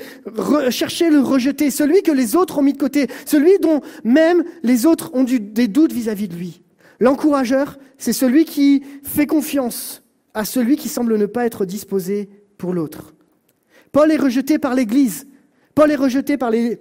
[0.70, 4.86] chercher le rejeter, celui que les autres ont mis de côté, celui dont même les
[4.86, 6.62] autres ont des doutes vis-à-vis de lui.
[7.00, 10.04] L'encourageur, c'est celui qui fait confiance
[10.34, 13.14] à celui qui semble ne pas être disposé pour l'autre.
[13.92, 15.28] Paul est rejeté par l'Église,
[15.74, 16.80] Paul est rejeté par les,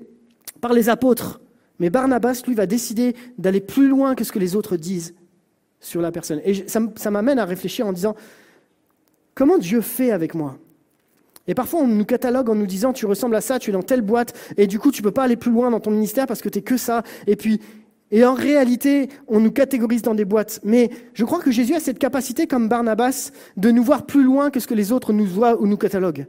[0.61, 1.41] par les apôtres,
[1.79, 5.15] mais Barnabas, lui, va décider d'aller plus loin que ce que les autres disent
[5.81, 6.41] sur la personne.
[6.45, 8.17] Et ça m'amène à réfléchir en disant,
[9.35, 10.59] comment Dieu fait avec moi?
[11.47, 13.83] Et parfois, on nous catalogue en nous disant tu ressembles à ça, tu es dans
[13.83, 16.43] telle boîte, et du coup, tu peux pas aller plus loin dans ton ministère parce
[16.43, 17.03] que tu es que ça.
[17.27, 17.61] Et puis,
[18.11, 20.61] et en réalité, on nous catégorise dans des boîtes.
[20.65, 24.51] Mais je crois que Jésus a cette capacité, comme Barnabas, de nous voir plus loin
[24.51, 26.27] que ce que les autres nous voient ou nous cataloguent.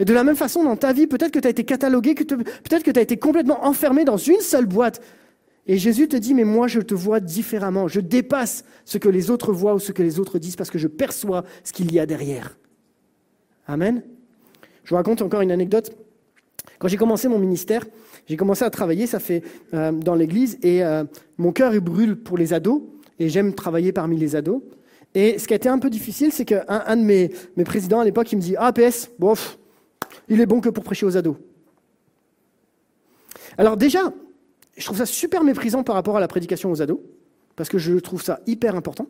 [0.00, 2.82] Et de la même façon, dans ta vie, peut-être que tu as été catalogué, peut-être
[2.82, 5.00] que tu as été complètement enfermé dans une seule boîte.
[5.66, 7.88] Et Jésus te dit, mais moi, je te vois différemment.
[7.88, 10.78] Je dépasse ce que les autres voient ou ce que les autres disent parce que
[10.78, 12.56] je perçois ce qu'il y a derrière.
[13.66, 14.02] Amen.
[14.88, 15.94] Je vous raconte encore une anecdote.
[16.78, 17.84] Quand j'ai commencé mon ministère,
[18.26, 19.42] j'ai commencé à travailler, ça fait
[19.74, 21.04] euh, dans l'église, et euh,
[21.36, 22.80] mon cœur brûle pour les ados,
[23.18, 24.62] et j'aime travailler parmi les ados.
[25.14, 28.00] Et ce qui a été un peu difficile, c'est qu'un un de mes, mes, présidents
[28.00, 29.58] à l'époque, il me dit Ah, PS, bof,
[30.26, 31.36] il est bon que pour prêcher aux ados.
[33.58, 34.10] Alors, déjà,
[34.78, 37.00] je trouve ça super méprisant par rapport à la prédication aux ados,
[37.56, 39.06] parce que je trouve ça hyper important,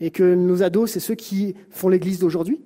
[0.00, 2.60] et que nos ados, c'est ceux qui font l'église d'aujourd'hui.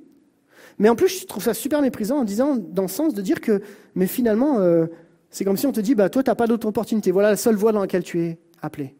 [0.78, 3.40] Mais en plus, je trouve ça super méprisant en disant, dans le sens de dire
[3.40, 3.62] que,
[3.94, 4.86] mais finalement, euh,
[5.30, 7.10] c'est comme si on te dit, bah, toi, tu n'as pas d'autre opportunité.
[7.10, 8.94] Voilà la seule voie dans laquelle tu es appelé.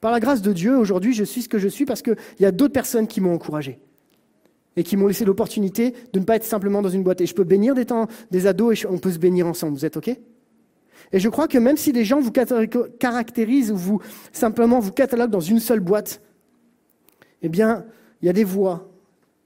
[0.00, 2.44] Par la grâce de Dieu, aujourd'hui, je suis ce que je suis parce qu'il y
[2.44, 3.78] a d'autres personnes qui m'ont encouragé
[4.76, 7.20] et qui m'ont laissé l'opportunité de ne pas être simplement dans une boîte.
[7.20, 9.76] Et je peux bénir des temps, des ados et on peut se bénir ensemble.
[9.76, 10.08] Vous êtes OK?
[11.12, 14.00] Et je crois que même si les gens vous caractérisent ou vous
[14.32, 16.22] simplement vous cataloguent dans une seule boîte,
[17.42, 17.84] eh bien,
[18.22, 18.88] il y a des voix,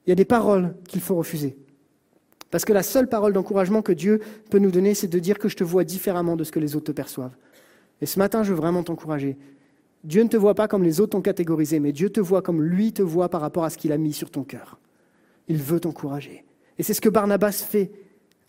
[0.07, 1.57] il y a des paroles qu'il faut refuser.
[2.55, 5.49] Parce que la seule parole d'encouragement que Dieu peut nous donner, c'est de dire que
[5.49, 7.35] je te vois différemment de ce que les autres te perçoivent.
[8.01, 9.37] Et ce matin, je veux vraiment t'encourager.
[10.05, 12.63] Dieu ne te voit pas comme les autres t'ont catégorisé, mais Dieu te voit comme
[12.63, 14.79] lui te voit par rapport à ce qu'il a mis sur ton cœur.
[15.49, 16.45] Il veut t'encourager.
[16.79, 17.91] Et c'est ce que Barnabas fait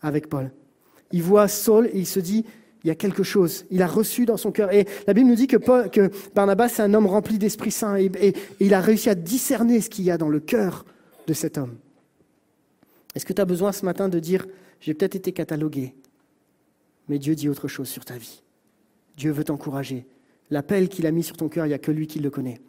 [0.00, 0.52] avec Paul.
[1.10, 2.44] Il voit Saul et il se dit,
[2.84, 3.66] il y a quelque chose.
[3.72, 4.72] Il a reçu dans son cœur.
[4.72, 5.56] Et la Bible nous dit que,
[6.32, 10.04] Barnabas est un homme rempli d'Esprit Saint et il a réussi à discerner ce qu'il
[10.04, 10.84] y a dans le cœur
[11.26, 11.74] de cet homme.
[13.16, 14.46] Est-ce que tu as besoin ce matin de dire,
[14.78, 15.94] j'ai peut-être été catalogué,
[17.08, 18.42] mais Dieu dit autre chose sur ta vie.
[19.16, 20.06] Dieu veut t'encourager.
[20.50, 22.60] L'appel qu'il a mis sur ton cœur, il n'y a que lui qui le connaît.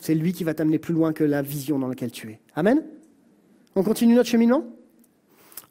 [0.00, 2.40] C'est lui qui va t'amener plus loin que la vision dans laquelle tu es.
[2.56, 2.82] Amen
[3.76, 4.64] On continue notre cheminement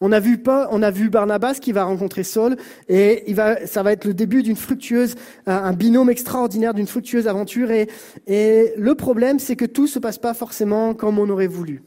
[0.04, 2.56] on a, vu on a vu Barnabas qui va rencontrer Saul
[2.90, 5.14] et il va, ça va être le début d'une fructueuse,
[5.46, 7.70] un binôme extraordinaire d'une fructueuse aventure.
[7.70, 11.84] Et le problème, c'est que tout ne se passe pas forcément comme on aurait voulu.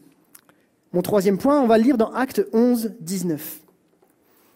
[0.94, 3.62] Mon troisième point, on va le lire dans Acte 11, 19.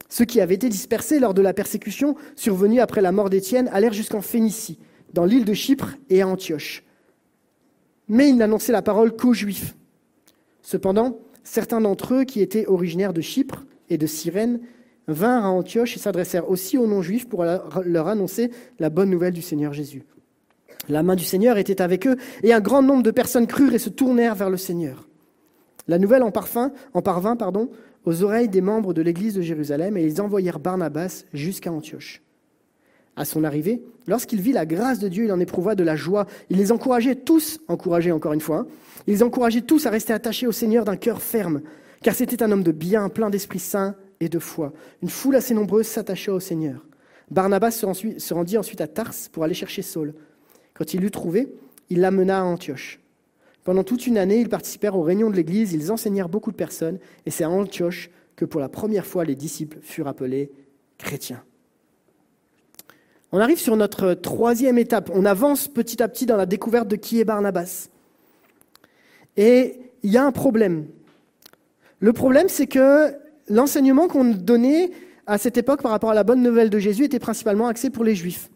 [0.09, 3.93] Ceux qui avaient été dispersés lors de la persécution survenue après la mort d'Étienne allèrent
[3.93, 4.79] jusqu'en Phénicie,
[5.13, 6.85] dans l'île de Chypre et à Antioche.
[8.07, 9.75] Mais ils n'annonçaient la parole qu'aux Juifs.
[10.63, 14.61] Cependant, certains d'entre eux qui étaient originaires de Chypre et de Cyrène
[15.09, 19.43] vinrent à Antioche et s'adressèrent aussi aux non-juifs pour leur annoncer la bonne nouvelle du
[19.43, 20.05] Seigneur Jésus.
[20.89, 23.81] La main du Seigneur était avec eux et un grand nombre de personnes crurent et
[23.81, 25.08] se tournèrent vers le Seigneur.
[25.89, 27.71] La nouvelle en, parfum, en parvint pardon,
[28.05, 32.23] aux oreilles des membres de l'église de Jérusalem et ils envoyèrent Barnabas jusqu'à Antioche.
[33.17, 36.27] À son arrivée, lorsqu'il vit la grâce de Dieu, il en éprouva de la joie.
[36.51, 38.67] Il les encourageait tous, encourageait encore une fois, hein,
[39.09, 41.63] il les encourageait tous à rester attachés au Seigneur d'un cœur ferme,
[42.03, 44.73] car c'était un homme de bien, plein d'esprit saint et de foi.
[45.03, 46.87] Une foule assez nombreuse s'attacha au Seigneur.
[47.31, 50.15] Barnabas se rendit ensuite à Tars pour aller chercher Saul.
[50.75, 51.53] Quand il l'eut trouvé,
[51.91, 53.01] il l'amena à Antioche.
[53.69, 56.99] Pendant toute une année, ils participèrent aux réunions de l'Église, ils enseignèrent beaucoup de personnes,
[57.27, 60.51] et c'est à Antioche que pour la première fois les disciples furent appelés
[60.97, 61.43] chrétiens.
[63.31, 65.11] On arrive sur notre troisième étape.
[65.13, 67.91] On avance petit à petit dans la découverte de qui est Barnabas.
[69.37, 70.87] Et il y a un problème.
[72.01, 73.13] Le problème, c'est que
[73.51, 74.93] l'enseignement qu'on donnait
[75.27, 78.05] à cette époque par rapport à la bonne nouvelle de Jésus était principalement axé pour
[78.05, 78.49] les Juifs.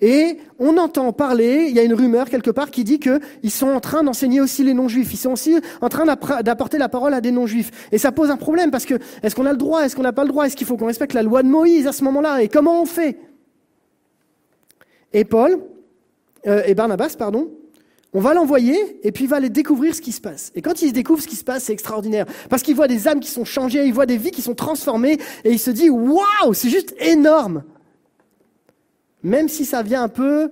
[0.00, 3.68] Et on entend parler, il y a une rumeur quelque part qui dit qu'ils sont
[3.68, 5.12] en train d'enseigner aussi les non-juifs.
[5.12, 7.70] Ils sont aussi en train d'apporter la parole à des non-juifs.
[7.92, 10.12] Et ça pose un problème parce que est-ce qu'on a le droit, est-ce qu'on n'a
[10.12, 12.42] pas le droit, est-ce qu'il faut qu'on respecte la loi de Moïse à ce moment-là?
[12.42, 13.18] Et comment on fait?
[15.12, 15.58] Et Paul,
[16.46, 17.50] euh, et Barnabas, pardon,
[18.12, 20.50] on va l'envoyer et puis il va aller découvrir ce qui se passe.
[20.54, 22.26] Et quand il découvre ce qui se passe, c'est extraordinaire.
[22.48, 25.18] Parce qu'il voit des âmes qui sont changées, il voit des vies qui sont transformées
[25.44, 27.62] et il se dit Waouh, c'est juste énorme
[29.22, 30.50] Même si ça vient un peu,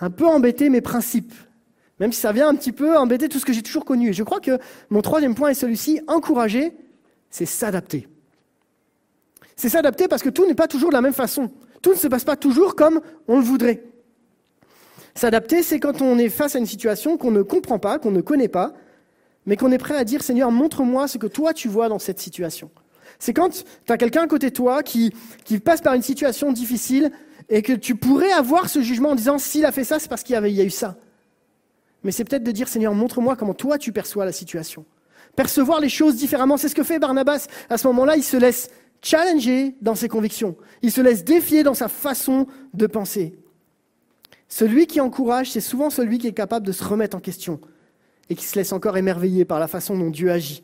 [0.00, 1.34] un peu embêter mes principes.
[2.00, 4.10] Même si ça vient un petit peu embêter tout ce que j'ai toujours connu.
[4.10, 4.58] Et je crois que
[4.90, 6.72] mon troisième point est celui-ci encourager,
[7.30, 8.08] c'est s'adapter.
[9.56, 11.50] C'est s'adapter parce que tout n'est pas toujours de la même façon.
[11.82, 13.82] Tout ne se passe pas toujours comme on le voudrait.
[15.14, 18.20] S'adapter, c'est quand on est face à une situation qu'on ne comprend pas, qu'on ne
[18.20, 18.74] connaît pas,
[19.46, 22.20] mais qu'on est prêt à dire Seigneur, montre-moi ce que toi tu vois dans cette
[22.20, 22.70] situation.
[23.18, 25.12] C'est quand tu as quelqu'un à côté de toi qui,
[25.44, 27.10] qui passe par une situation difficile
[27.48, 30.22] et que tu pourrais avoir ce jugement en disant s'il a fait ça, c'est parce
[30.22, 30.96] qu'il y, a eu ça.
[32.04, 34.84] Mais c'est peut-être de dire Seigneur, montre-moi comment toi tu perçois la situation.
[35.36, 37.46] Percevoir les choses différemment, c'est ce que fait Barnabas.
[37.70, 38.70] À ce moment-là, il se laisse
[39.02, 40.56] challenger dans ses convictions.
[40.82, 43.38] Il se laisse défier dans sa façon de penser.
[44.48, 47.60] Celui qui encourage, c'est souvent celui qui est capable de se remettre en question
[48.30, 50.62] et qui se laisse encore émerveiller par la façon dont Dieu agit,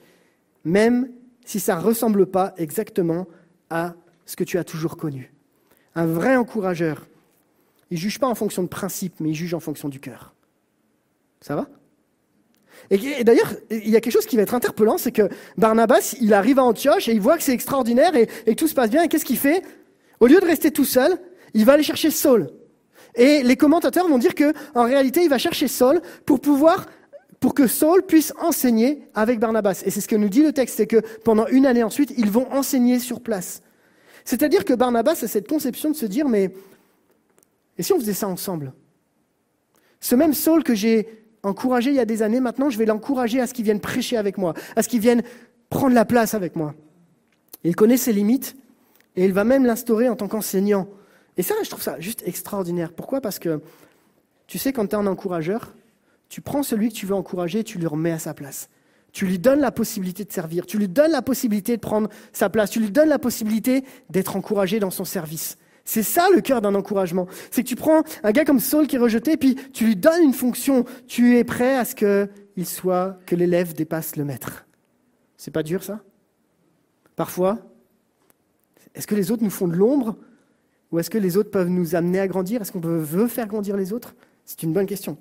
[0.65, 1.11] même
[1.45, 3.27] si ça ne ressemble pas exactement
[3.71, 3.95] à
[4.27, 5.34] ce que tu as toujours connu.
[5.95, 7.07] Un vrai encourageur,
[7.91, 10.35] il ne juge pas en fonction de principe, mais il juge en fonction du cœur.
[11.41, 11.69] Ça va?
[12.91, 16.35] Et, d'ailleurs, il y a quelque chose qui va être interpellant, c'est que Barnabas, il
[16.35, 19.03] arrive à Antioche et il voit que c'est extraordinaire et, que tout se passe bien.
[19.03, 19.63] Et qu'est-ce qu'il fait?
[20.21, 21.17] Au lieu de rester tout seul,
[21.55, 22.51] il va aller chercher Saul.
[23.15, 26.87] Et les commentateurs vont dire que, en réalité, il va chercher Saul pour pouvoir,
[27.41, 29.83] pour que Saul puisse enseigner avec Barnabas.
[29.87, 32.31] Et c'est ce que nous dit le texte, c'est que pendant une année ensuite, ils
[32.31, 33.63] vont enseigner sur place.
[34.25, 36.55] C'est-à-dire que Barnabas a cette conception de se dire, mais,
[37.79, 38.73] et si on faisait ça ensemble?
[40.01, 43.41] Ce même Saul que j'ai encouragé il y a des années, maintenant, je vais l'encourager
[43.41, 45.23] à ce qu'il vienne prêcher avec moi, à ce qu'il vienne
[45.69, 46.75] prendre la place avec moi.
[47.65, 48.57] Il connaît ses limites
[49.17, 50.89] et il va même l'instaurer en tant qu'enseignant.
[51.37, 52.93] Et ça, je trouve ça juste extraordinaire.
[52.93, 53.21] Pourquoi?
[53.21, 53.61] Parce que,
[54.47, 55.75] tu sais, quand tu es un encourageur,
[56.29, 58.69] tu prends celui que tu veux encourager et tu le remets à sa place.
[59.15, 62.51] Tu lui donnes la possibilité de servir, tu lui donnes la possibilité de prendre sa
[62.51, 65.57] place, tu lui donnes la possibilité d'être encouragé dans son service.
[65.85, 67.29] C'est ça le cœur d'un encouragement.
[67.53, 70.21] C'est que tu prends un gars comme Saul qui est rejeté, puis tu lui donnes
[70.21, 70.85] une fonction.
[71.07, 74.67] Tu es prêt à ce qu'il soit, que l'élève dépasse le maître.
[75.37, 76.01] C'est pas dur ça?
[77.15, 77.59] Parfois,
[78.97, 80.17] est-ce que les autres nous font de l'ombre?
[80.91, 82.63] Ou est-ce que les autres peuvent nous amener à grandir?
[82.63, 84.17] Est-ce qu'on veut faire grandir les autres?
[84.45, 85.19] C'est une bonne question.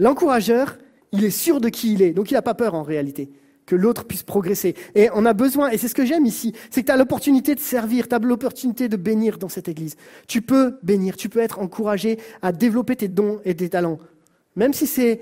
[0.00, 0.76] L'encourageur,
[1.12, 3.30] il est sûr de qui il est, donc il n'a pas peur en réalité
[3.66, 4.74] que l'autre puisse progresser.
[4.96, 7.54] Et on a besoin, et c'est ce que j'aime ici, c'est que tu as l'opportunité
[7.54, 9.94] de servir, tu as l'opportunité de bénir dans cette église.
[10.26, 13.98] Tu peux bénir, tu peux être encouragé à développer tes dons et tes talents,
[14.56, 15.20] même si c'est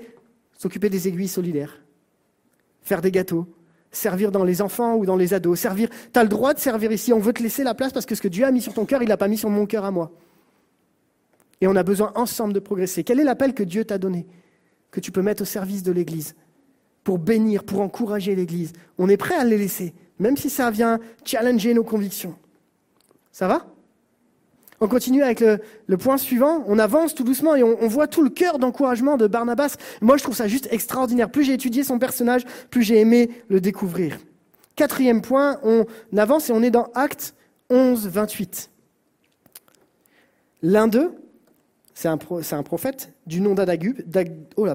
[0.57, 1.79] s'occuper des aiguilles solidaires,
[2.81, 3.45] faire des gâteaux,
[3.91, 5.89] servir dans les enfants ou dans les ados, servir.
[6.11, 7.13] Tu as le droit de servir ici.
[7.13, 8.85] On veut te laisser la place parce que ce que Dieu a mis sur ton
[8.85, 10.11] cœur, il n'a pas mis sur mon cœur à moi.
[11.61, 13.03] Et on a besoin ensemble de progresser.
[13.03, 14.25] Quel est l'appel que Dieu t'a donné,
[14.91, 16.35] que tu peux mettre au service de l'Église,
[17.03, 20.99] pour bénir, pour encourager l'Église On est prêt à les laisser, même si ça vient
[21.25, 22.35] challenger nos convictions.
[23.31, 23.65] Ça va?
[24.81, 26.63] On continue avec le, point suivant.
[26.67, 29.75] On avance tout doucement et on, voit tout le cœur d'encouragement de Barnabas.
[30.01, 31.29] Moi, je trouve ça juste extraordinaire.
[31.29, 34.17] Plus j'ai étudié son personnage, plus j'ai aimé le découvrir.
[34.75, 35.85] Quatrième point, on
[36.15, 37.35] avance et on est dans Acte
[37.69, 38.69] 11, 28.
[40.61, 41.11] L'un d'eux,
[41.93, 43.55] c'est un, prophète du nom
[44.57, 44.67] oh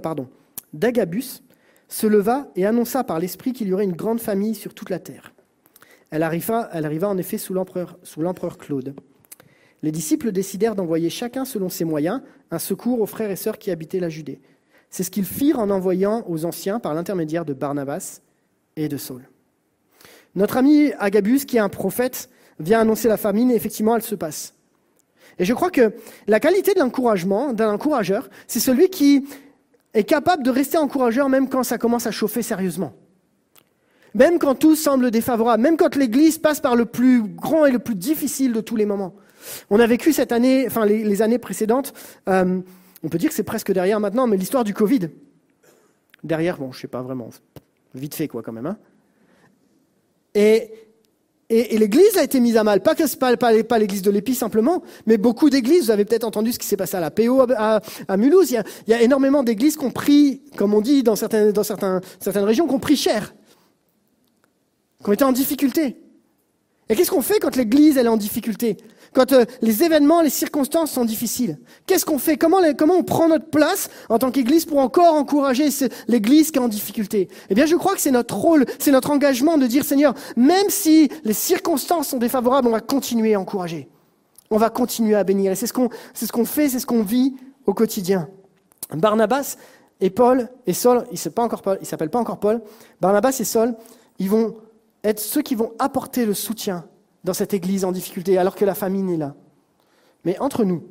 [0.73, 1.43] d'Agabus,
[1.89, 5.01] se leva et annonça par l'Esprit qu'il y aurait une grande famille sur toute la
[5.01, 5.35] terre.
[6.11, 8.95] Elle arriva, elle arriva en effet sous l'empereur Claude.
[9.83, 13.71] Les disciples décidèrent d'envoyer chacun selon ses moyens un secours aux frères et sœurs qui
[13.71, 14.41] habitaient la Judée.
[14.89, 18.21] C'est ce qu'ils firent en envoyant aux anciens par l'intermédiaire de Barnabas
[18.77, 19.29] et de Saul.
[20.37, 22.31] Notre ami Agabus, qui est un prophète,
[22.61, 24.54] vient annoncer la famine et effectivement elle se passe.
[25.39, 25.93] Et je crois que
[26.27, 29.27] la qualité de l'encouragement, d'un encourageur, c'est celui qui
[29.95, 32.93] est capable de rester encourageur même quand ça commence à chauffer sérieusement.
[34.15, 37.81] Même quand tout semble défavorable, même quand l'Église passe par le plus grand et le
[37.81, 39.15] plus difficile de tous les moments.
[39.71, 41.93] On a vécu cette année, enfin les, années précédentes,
[42.29, 42.61] euh,
[43.03, 45.11] on peut dire que c'est presque derrière maintenant, mais l'histoire du Covid.
[46.23, 47.29] Derrière, bon, je sais pas vraiment,
[47.95, 48.67] vite fait quoi quand même.
[48.67, 48.79] Hein.
[50.35, 50.71] Et,
[51.51, 54.83] l'Église a été mise à mal, pas, que, pas, pas, pas l'église de l'Épi simplement,
[55.07, 58.17] mais beaucoup d'églises, vous avez peut-être entendu ce qui s'est passé à la PO à,
[58.17, 61.63] Mulhouse, il y, a, énormément d'églises qui ont pris, comme on dit dans, certaines, dans
[61.63, 63.35] certaines régions, qui ont pris cher.
[65.03, 65.97] Qui ont été en difficulté.
[66.89, 68.77] Et qu'est-ce qu'on fait quand l'Église elle est en difficulté?
[69.15, 72.37] Quand euh, les événements, les circonstances sont difficiles Qu'est-ce qu'on fait?
[72.37, 72.61] Comment,
[72.91, 75.69] on prend notre place en tant qu'Église pour encore encourager
[76.09, 77.29] l'Église qui est en difficulté?
[77.49, 80.69] Eh bien, je crois que c'est notre rôle, c'est notre engagement de dire, Seigneur, même
[80.69, 83.89] si les circonstances sont défavorables, on va continuer à encourager.
[84.51, 85.53] On va continuer à bénir.
[85.53, 87.35] Et c'est ce qu'on fait, c'est ce qu'on vit
[87.67, 88.29] au quotidien.
[88.93, 89.57] Barnabas
[90.01, 92.61] et Paul et Saul, il ne encore Paul, il s'appelle pas encore Paul.
[93.01, 93.75] Barnabas et Saul,
[94.19, 94.57] ils vont
[95.03, 96.85] être ceux qui vont apporter le soutien
[97.25, 99.35] dans cette église en difficulté alors que la famine est là.
[100.25, 100.85] Mais entre nous,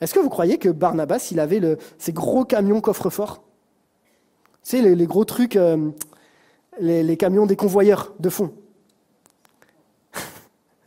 [0.00, 1.60] est-ce que vous croyez que Barnabas, il avait
[1.98, 3.44] ces gros camions coffre-fort
[4.64, 5.90] Tu sais, les, gros trucs, euh,
[6.80, 8.52] les, camions des convoyeurs de fond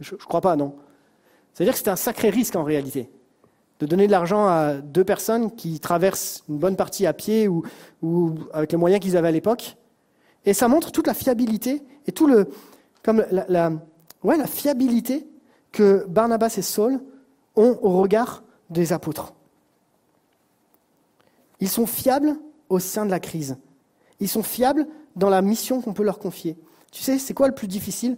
[0.01, 0.75] Je ne crois pas, non.
[1.53, 3.09] C'est-à-dire que c'était un sacré risque en réalité
[3.79, 7.63] de donner de l'argent à deux personnes qui traversent une bonne partie à pied ou,
[8.53, 9.77] avec les moyens qu'ils avaient à l'époque.
[10.45, 12.49] Et ça montre toute la fiabilité et tout le,
[13.03, 13.71] comme la-
[14.25, 15.27] ouais, la fiabilité
[15.71, 16.99] que Barnabas et Saul
[17.55, 19.33] ont au regard des apôtres.
[21.59, 22.35] Ils sont fiables
[22.69, 23.57] au sein de la crise.
[24.19, 26.57] Ils sont fiables dans la mission qu'on peut leur confier.
[26.91, 28.17] Tu sais, c'est quoi le plus difficile?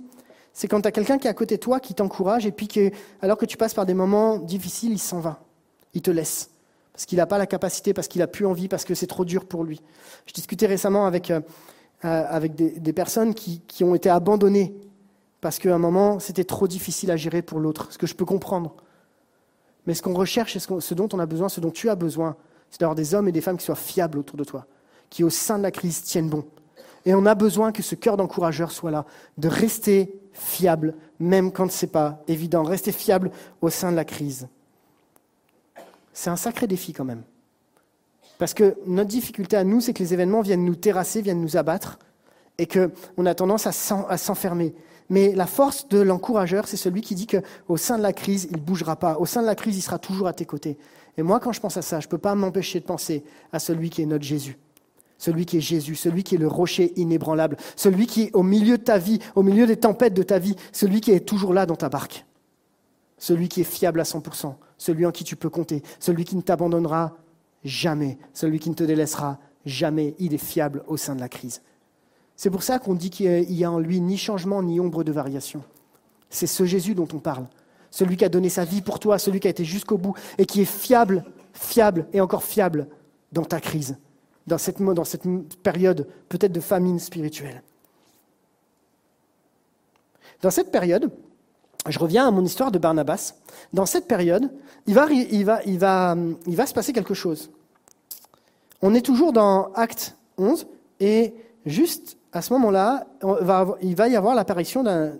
[0.53, 2.67] C'est quand tu as quelqu'un qui est à côté de toi, qui t'encourage, et puis
[2.67, 2.89] que,
[3.21, 5.43] alors que tu passes par des moments difficiles, il s'en va.
[5.93, 6.49] Il te laisse.
[6.93, 9.25] Parce qu'il n'a pas la capacité, parce qu'il n'a plus envie, parce que c'est trop
[9.25, 9.81] dur pour lui.
[10.25, 11.41] Je discutais récemment avec, euh,
[12.05, 14.73] euh, avec des, des personnes qui, qui ont été abandonnées
[15.41, 18.25] parce qu'à un moment, c'était trop difficile à gérer pour l'autre, ce que je peux
[18.25, 18.75] comprendre.
[19.85, 22.35] Mais ce qu'on recherche ce, dont on a besoin, ce dont tu as besoin,
[22.69, 24.65] c'est d'avoir des hommes et des femmes qui soient fiables autour de toi,
[25.09, 26.45] qui au sein de la crise tiennent bon.
[27.05, 29.05] Et on a besoin que ce cœur d'encourageur soit là,
[29.37, 33.31] de rester fiable, même quand ce n'est pas évident, rester fiable
[33.61, 34.49] au sein de la crise.
[36.11, 37.23] C'est un sacré défi quand même.
[38.37, 41.57] Parce que notre difficulté à nous, c'est que les événements viennent nous terrasser, viennent nous
[41.57, 41.97] abattre,
[42.57, 44.75] et qu'on a tendance à s'enfermer.
[45.09, 48.57] Mais la force de l'encourageur, c'est celui qui dit qu'au sein de la crise, il
[48.57, 49.17] ne bougera pas.
[49.17, 50.77] Au sein de la crise, il sera toujours à tes côtés.
[51.17, 53.59] Et moi, quand je pense à ça, je ne peux pas m'empêcher de penser à
[53.59, 54.57] celui qui est notre Jésus.
[55.17, 58.77] Celui qui est Jésus, celui qui est le rocher inébranlable, celui qui est au milieu
[58.77, 61.65] de ta vie, au milieu des tempêtes de ta vie, celui qui est toujours là
[61.65, 62.25] dans ta barque.
[63.17, 66.41] Celui qui est fiable à 100%, celui en qui tu peux compter, celui qui ne
[66.41, 67.17] t'abandonnera
[67.63, 70.13] jamais, celui qui ne te délaissera jamais.
[70.19, 71.61] Il est fiable au sein de la crise.
[72.37, 75.11] C'est pour ça qu'on dit qu'il y a en lui ni changement ni ombre de
[75.11, 75.63] variation.
[76.29, 77.47] C'est ce Jésus dont on parle.
[77.89, 80.45] Celui qui a donné sa vie pour toi, celui qui a été jusqu'au bout et
[80.45, 82.87] qui est fiable, fiable et encore fiable
[83.31, 83.97] dans ta crise,
[84.45, 84.77] dans cette,
[85.63, 87.63] période peut-être de famine spirituelle.
[90.43, 91.11] Dans cette période,
[91.87, 93.33] je reviens à mon histoire de Barnabas.
[93.73, 94.51] Dans cette période,
[94.85, 96.15] il va, il va
[96.67, 97.49] se passer quelque chose.
[98.83, 100.67] On est toujours dans Acte 11
[100.99, 101.33] et
[101.65, 103.07] juste à ce moment-là,
[103.81, 105.13] il va y avoir l'apparition d'un-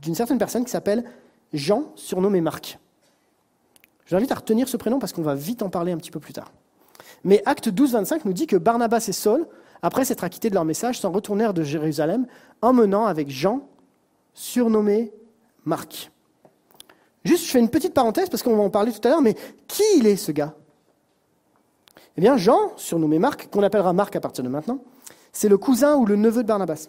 [0.00, 1.04] d'une certaine personne qui s'appelle
[1.52, 2.78] Jean, surnommé Marc.
[4.04, 6.10] Je vous invite à retenir ce prénom parce qu'on va vite en parler un petit
[6.10, 6.52] peu plus tard.
[7.24, 9.46] Mais Acte 12, 25 nous dit que Barnabas et Saul,
[9.80, 12.26] après s'être acquittés de leur message, s'en retournèrent de Jérusalem,
[12.62, 13.68] emmenant avec Jean,
[14.34, 15.12] surnommé
[15.64, 16.10] Marc.
[17.24, 19.34] Juste, je fais une petite parenthèse parce qu'on va en parler tout à l'heure, mais
[19.68, 20.54] qui il est ce gars?
[22.16, 24.80] Eh bien, Jean, surnommé Marc, qu'on appellera Marc à partir de maintenant,
[25.32, 26.88] c'est le cousin ou le neveu de Barnabas.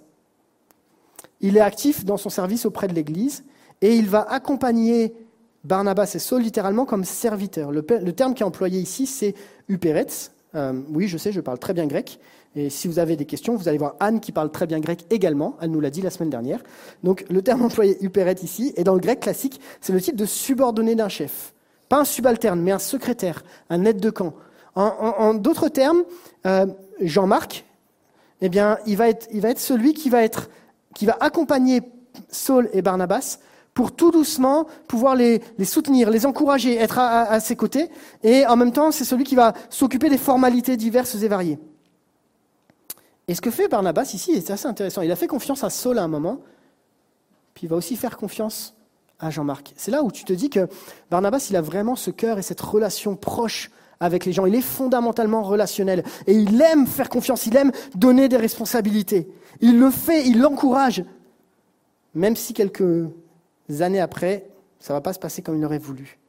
[1.41, 3.44] Il est actif dans son service auprès de l'Église
[3.82, 5.14] et il va accompagner
[5.64, 7.72] Barnabas et Saul littéralement comme serviteur.
[7.72, 9.34] Le, terme qui est employé ici, c'est
[9.68, 10.32] uperetz.
[10.56, 12.20] Euh, oui, je sais, je parle très bien grec.
[12.56, 15.06] Et si vous avez des questions, vous allez voir Anne qui parle très bien grec
[15.10, 15.58] également.
[15.62, 16.62] Elle nous l'a dit la semaine dernière.
[17.04, 20.26] Donc le terme employé uperet ici, et dans le grec classique, c'est le titre de
[20.26, 21.54] subordonné d'un chef.
[21.89, 24.34] Pas un subalterne, mais un secrétaire, un aide de camp.
[24.76, 26.04] En d'autres termes,
[26.48, 26.66] euh,
[27.00, 27.64] Jean-Marc,
[28.46, 30.20] eh bien, il va, être, celui qui va,
[31.22, 31.82] accompagner
[32.30, 33.39] Saul et Barnabas
[33.74, 37.89] pour tout doucement pouvoir les, soutenir, les encourager, être à, ses côtés.
[38.22, 41.58] Et en même temps, c'est celui qui va s'occuper des formalités diverses et variées.
[43.30, 45.02] Et ce que fait Barnabas ici est assez intéressant.
[45.04, 46.41] Il a fait confiance à Saul à un moment,
[47.54, 48.76] puis il va aussi faire confiance
[49.20, 49.74] à Jean-Marc.
[49.78, 50.68] C'est là où tu te dis que
[51.10, 53.72] Barnabas, il a vraiment ce cœur et cette relation proche
[54.04, 54.45] avec les gens.
[54.45, 56.04] Il est fondamentalement relationnel.
[56.28, 59.30] Et il aime faire confiance, il aime donner des responsabilités.
[59.62, 61.06] Il le fait, il l'encourage.
[62.14, 63.08] Même si quelques
[63.80, 64.45] années après,
[64.80, 66.20] ça ne va pas se passer comme il aurait voulu.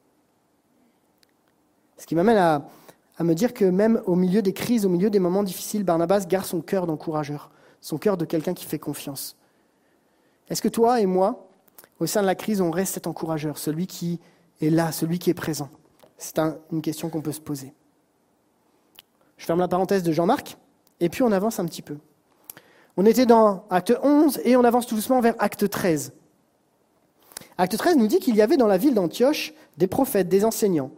[1.98, 2.68] Ce qui m'amène à,
[3.18, 6.26] à me dire que même au milieu des crises, au milieu des moments difficiles, Barnabas
[6.28, 7.50] garde son cœur d'encourageur,
[7.80, 9.36] son cœur de quelqu'un qui fait confiance.
[10.48, 11.48] Est-ce que toi et moi,
[11.98, 14.20] au sein de la crise, on reste cet encourageur, celui qui
[14.60, 15.70] est là, celui qui est présent?
[16.18, 17.72] C'est un- une question qu'on peut se poser.
[19.36, 20.56] Je ferme la parenthèse de Jean-Marc,
[21.00, 21.96] et puis on avance un petit peu.
[22.96, 26.12] On était dans acte 11 et on avance tout doucement vers acte 13.
[27.58, 30.92] Acte 13 nous dit qu'il y avait dans la ville d'Antioche des prophètes, des enseignants.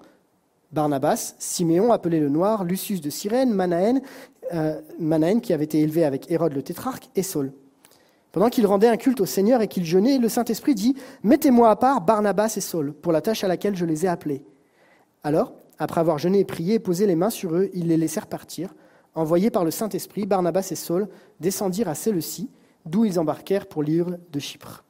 [0.72, 3.58] Barnabas, Siméon appelé le Noir, Lucius de Cyrène,
[4.52, 7.52] euh, Manaën qui avait été élevé avec Hérode le tétrarque, et Saul.
[8.32, 11.76] Pendant qu'il rendait un culte au Seigneur et qu'il jeûnait, le Saint-Esprit dit Mettez-moi à
[11.76, 14.44] part Barnabas et Saul pour la tâche à laquelle je les ai appelés.
[15.26, 18.28] Alors, après avoir jeûné et prié et posé les mains sur eux, ils les laissèrent
[18.28, 18.72] partir.
[19.16, 21.08] Envoyés par le Saint-Esprit, Barnabas et Saul
[21.40, 22.48] descendirent à Séleucie,
[22.84, 24.84] d'où ils embarquèrent pour l'île de Chypre.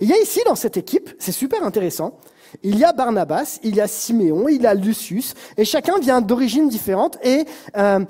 [0.00, 2.16] Il y a ici dans cette équipe, c'est super intéressant,
[2.62, 6.22] il y a Barnabas, il y a Siméon, il y a Lucius, et chacun vient
[6.22, 7.44] d'origines différentes, et
[7.76, 8.02] euh,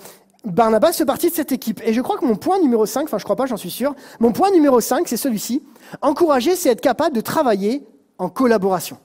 [0.44, 1.80] Barnabas fait partie de cette équipe.
[1.84, 3.96] Et je crois que mon point numéro 5, enfin je crois pas, j'en suis sûr,
[4.20, 5.64] mon point numéro 5, c'est celui-ci.
[6.00, 7.84] Encourager, c'est être capable de travailler
[8.18, 8.98] en collaboration.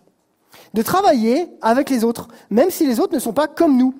[0.74, 3.94] De travailler avec les autres, même si les autres ne sont pas comme nous.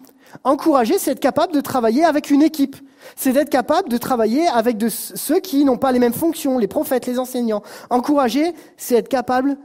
[0.44, 2.76] Encourager, c'est être capable de travailler avec une équipe.
[3.16, 7.06] C'est d'être capable de travailler avec ceux qui n'ont pas les mêmes fonctions, les prophètes,
[7.06, 7.62] les enseignants.
[7.90, 9.58] Encourager, c'est être capable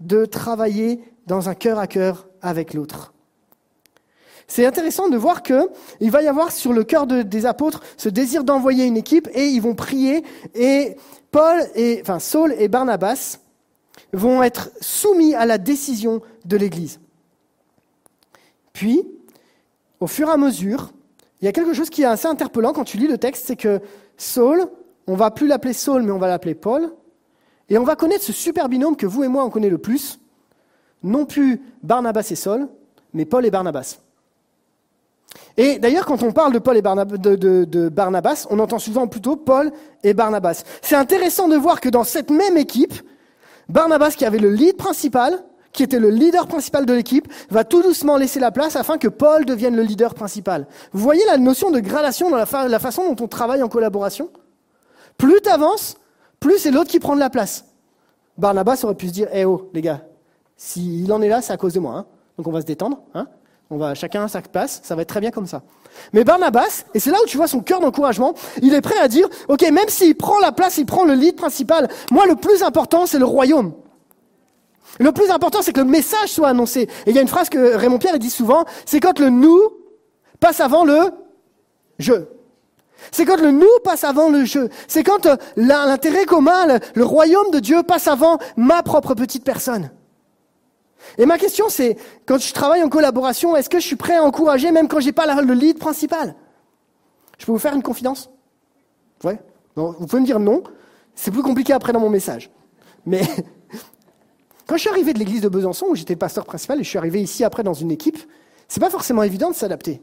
[0.00, 3.12] de travailler dans un cœur à cœur avec l'autre.
[4.46, 5.70] C'est intéressant de voir que
[6.00, 9.46] il va y avoir sur le cœur des apôtres ce désir d'envoyer une équipe et
[9.46, 10.22] ils vont prier
[10.54, 10.96] et
[11.30, 13.38] Paul et enfin Saul et Barnabas
[14.12, 17.00] vont être soumis à la décision de l'Église.
[18.72, 19.06] Puis,
[20.00, 20.92] au fur et à mesure,
[21.40, 23.56] il y a quelque chose qui est assez interpellant quand tu lis le texte, c'est
[23.56, 23.80] que
[24.16, 24.66] Saul,
[25.06, 26.92] on va plus l'appeler Saul, mais on va l'appeler Paul,
[27.68, 30.18] et on va connaître ce super binôme que vous et moi on connaît le plus,
[31.02, 32.68] non plus Barnabas et Saul,
[33.12, 33.98] mais Paul et Barnabas.
[35.56, 39.36] Et d'ailleurs, quand on parle de Paul et Barnabas, de, Barnabas, on entend souvent plutôt
[39.36, 39.72] Paul
[40.02, 40.64] et Barnabas.
[40.82, 42.94] C'est intéressant de voir que dans cette même équipe,
[43.68, 45.44] Barnabas, qui avait le lead principal,
[45.74, 49.08] qui était le leader principal de l'équipe, va tout doucement laisser la place afin que
[49.08, 50.66] Paul devienne le leader principal.
[50.92, 52.46] Vous voyez la notion de gradation dans la,
[52.78, 54.30] façon dont on travaille en collaboration?
[55.18, 55.96] Plus tu avances,
[56.38, 57.66] plus c'est l'autre qui prend de la place.
[58.38, 60.02] Barnabas aurait pu se dire, eh oh, les gars,
[60.56, 61.96] s'il en est là, c'est à cause de moi.
[61.96, 62.06] Hein.
[62.38, 63.00] Donc on va se détendre.
[63.12, 63.26] Hein.
[63.68, 64.80] on va chacun à sa place.
[64.84, 65.62] Ça va être très bien comme ça.
[66.12, 69.08] Mais Barnabas, et c'est là où tu vois son cœur d'encouragement, il est prêt à
[69.08, 72.62] dire, ok, même s'il prend la place, il prend le lead principal, moi le plus
[72.62, 73.72] important, c'est le royaume.
[75.00, 76.82] Le plus important, c'est que le message soit annoncé.
[76.82, 79.60] Et il y a une phrase que Raymond Pierre dit souvent, c'est quand le nous
[80.40, 81.10] passe avant le
[81.98, 82.12] je.
[83.10, 84.68] C'est quand le nous passe avant le je.
[84.88, 89.90] C'est quand euh, l'intérêt commun, le, royaume de Dieu passe avant ma propre petite personne.
[91.18, 94.22] Et ma question, c'est, quand je travaille en collaboration, est-ce que je suis prêt à
[94.22, 96.34] encourager même quand j'ai pas le lead principal?
[97.38, 98.30] Je peux vous faire une confidence?
[99.22, 99.38] Ouais
[99.76, 100.62] Vous pouvez me dire non.
[101.14, 102.50] C'est plus compliqué après dans mon message.
[103.04, 103.22] Mais
[104.66, 106.98] quand je suis arrivé de l'église de Besançon, où j'étais pasteur principal, et je suis
[106.98, 108.18] arrivé ici après dans une équipe,
[108.68, 110.02] c'est pas forcément évident de s'adapter.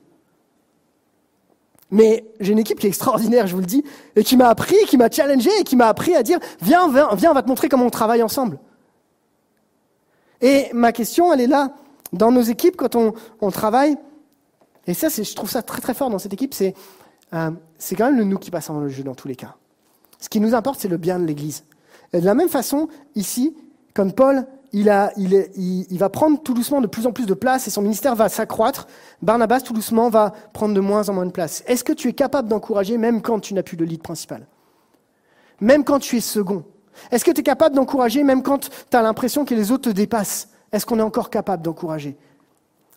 [1.89, 3.83] Mais j'ai une équipe qui est extraordinaire, je vous le dis,
[4.15, 7.09] et qui m'a appris, qui m'a challengé, et qui m'a appris à dire, viens, viens,
[7.15, 8.59] viens, on va te montrer comment on travaille ensemble.
[10.41, 11.75] Et ma question, elle est là.
[12.13, 13.97] Dans nos équipes, quand on, on travaille,
[14.87, 16.73] et ça, je trouve ça très très fort dans cette équipe, c'est
[17.33, 17.51] euh,
[17.97, 19.55] quand même le nous qui passe le jeu dans tous les cas.
[20.19, 21.63] Ce qui nous importe, c'est le bien de l'Église.
[22.13, 23.55] Et de la même façon, ici,
[23.93, 27.25] comme Paul, il, a, il, est, il, va prendre tout doucement de plus en plus
[27.25, 28.87] de place et son ministère va s'accroître,
[29.21, 31.63] Barnabas tout doucement va prendre de moins en moins de place.
[31.67, 34.47] Est-ce que tu es capable d'encourager même quand tu n'as plus de lead principal?
[35.59, 36.63] Même quand tu es second?
[37.11, 39.95] Est-ce que tu es capable d'encourager même quand tu as l'impression que les autres te
[39.95, 40.49] dépassent?
[40.71, 42.17] Est-ce qu'on est encore capable d'encourager?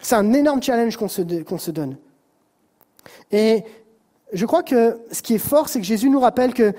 [0.01, 1.97] C'est un énorme challenge qu'on se, qu'on se donne.
[3.33, 3.65] Et
[4.33, 6.73] je crois que ce qui est fort, c'est que Jésus nous rappelle que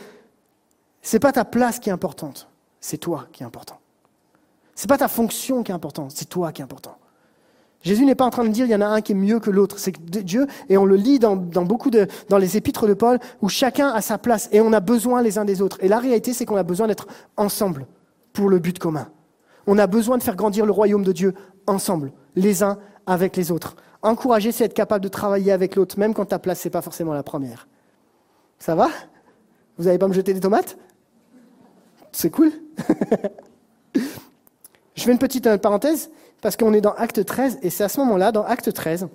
[1.01, 2.47] ce n'est pas ta place qui est importante,
[2.79, 3.79] c'est toi qui est important.
[4.75, 6.97] C'est pas ta fonction qui est importante, c'est toi qui est important.
[7.85, 9.39] Jésus n'est pas en train de dire il y en a un qui est mieux
[9.39, 9.77] que l'autre.
[9.77, 13.47] C'est Dieu, et on le lit dans, beaucoup de, dans les épîtres de Paul, où
[13.47, 15.77] chacun a sa place et on a besoin les uns des autres.
[15.81, 17.07] Et la réalité, c'est qu'on a besoin d'être
[17.37, 17.85] ensemble
[18.33, 19.07] pour le but commun.
[19.67, 21.35] On a besoin de faire grandir le royaume de Dieu
[21.67, 23.75] ensemble, les uns avec les autres.
[24.01, 27.13] Encourager, c'est être capable de travailler avec l'autre, même quand ta place, n'est pas forcément
[27.13, 27.67] la première.
[28.57, 28.89] Ça va?
[29.77, 30.75] Vous n'allez pas me jeter des tomates?
[32.11, 32.51] C'est cool?
[34.95, 36.09] Je fais une petite euh, parenthèse
[36.41, 39.07] parce qu'on est dans Acte 13 et c'est à ce moment-là, dans Acte 13,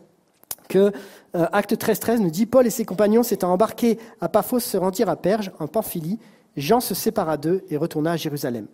[0.69, 0.93] que
[1.37, 4.77] euh, Acte 13, 13 nous dit Paul et ses compagnons s'étant embarqués à Paphos se
[4.77, 6.19] rendirent à Perge, en Pamphylie.
[6.57, 8.67] Jean se sépara d'eux et retourna à Jérusalem.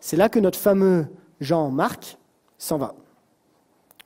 [0.00, 1.06] C'est là que notre fameux
[1.40, 2.18] Jean Marc
[2.56, 2.94] s'en va.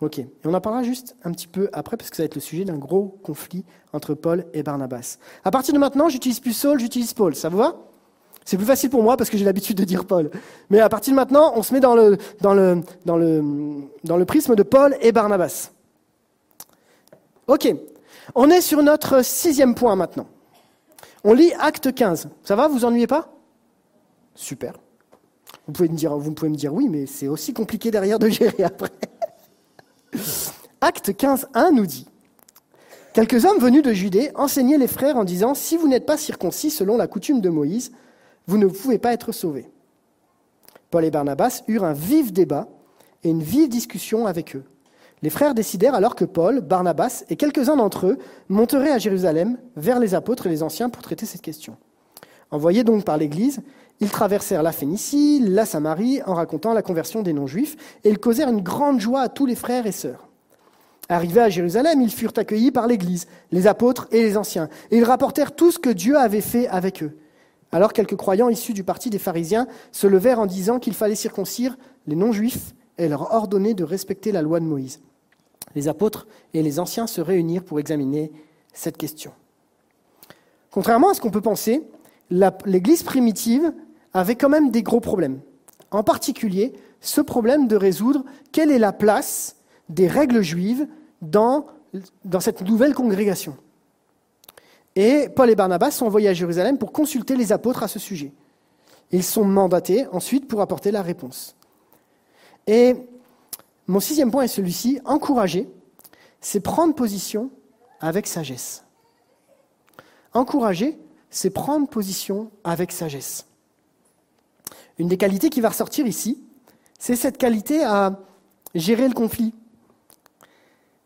[0.01, 2.35] Ok, et on en parlera juste un petit peu après parce que ça va être
[2.35, 5.19] le sujet d'un gros conflit entre Paul et Barnabas.
[5.44, 7.35] À partir de maintenant, j'utilise plus Saul, j'utilise Paul.
[7.36, 7.77] Ça vous va?
[8.44, 10.30] C'est plus facile pour moi parce que j'ai l'habitude de dire Paul.
[10.68, 12.18] Mais à partir de maintenant, on se met dans le,
[14.26, 15.70] prisme de Paul et Barnabas.
[17.46, 17.74] Ok.
[18.34, 20.26] On est sur notre sixième point maintenant.
[21.24, 22.28] On lit Acte 15.
[22.42, 23.32] Ça va, vous ennuyez pas?
[24.34, 24.74] Super.
[25.66, 28.28] Vous pouvez, me dire, vous pouvez me dire oui, mais c'est aussi compliqué derrière de
[28.28, 28.90] gérer après.
[30.82, 32.06] Acte 15, 1 nous dit
[33.14, 36.70] Quelques hommes venus de Judée enseignaient les frères en disant Si vous n'êtes pas circoncis
[36.70, 37.92] selon la coutume de Moïse,
[38.46, 39.70] vous ne pouvez pas être sauvés.
[40.90, 42.68] Paul et Barnabas eurent un vif débat
[43.22, 44.64] et une vive discussion avec eux.
[45.22, 48.18] Les frères décidèrent alors que Paul, Barnabas et quelques-uns d'entre eux
[48.48, 51.76] monteraient à Jérusalem vers les apôtres et les anciens pour traiter cette question.
[52.50, 53.62] Envoyés donc par l'Église,
[54.00, 58.50] ils traversèrent la Phénicie, la Samarie, en racontant la conversion des non-juifs, et ils causèrent
[58.50, 60.28] une grande joie à tous les frères et sœurs.
[61.08, 65.04] Arrivés à Jérusalem, ils furent accueillis par l'Église, les apôtres et les anciens, et ils
[65.04, 67.16] rapportèrent tout ce que Dieu avait fait avec eux.
[67.74, 71.76] Alors quelques croyants issus du parti des pharisiens se levèrent en disant qu'il fallait circoncire
[72.06, 75.01] les non-juifs et leur ordonner de respecter la loi de Moïse.
[75.74, 78.30] Les apôtres et les anciens se réunirent pour examiner
[78.72, 79.32] cette question.
[80.70, 81.82] Contrairement à ce qu'on peut penser,
[82.30, 83.72] l'Église primitive
[84.12, 85.40] avait quand même des gros problèmes.
[85.90, 89.56] En particulier, ce problème de résoudre quelle est la place
[89.88, 90.86] des règles juives
[91.22, 91.66] dans,
[92.24, 93.56] dans cette nouvelle congrégation.
[94.96, 98.32] Et Paul et Barnabas sont envoyés à Jérusalem pour consulter les apôtres à ce sujet.
[99.10, 101.56] Ils sont mandatés ensuite pour apporter la réponse.
[102.66, 102.96] Et
[103.86, 105.68] mon sixième point est celui-ci, encourager,
[106.40, 107.50] c'est prendre position
[108.00, 108.84] avec sagesse.
[110.32, 110.98] Encourager,
[111.30, 113.46] c'est prendre position avec sagesse.
[114.98, 116.42] Une des qualités qui va ressortir ici,
[116.98, 118.20] c'est cette qualité à
[118.74, 119.52] gérer le conflit,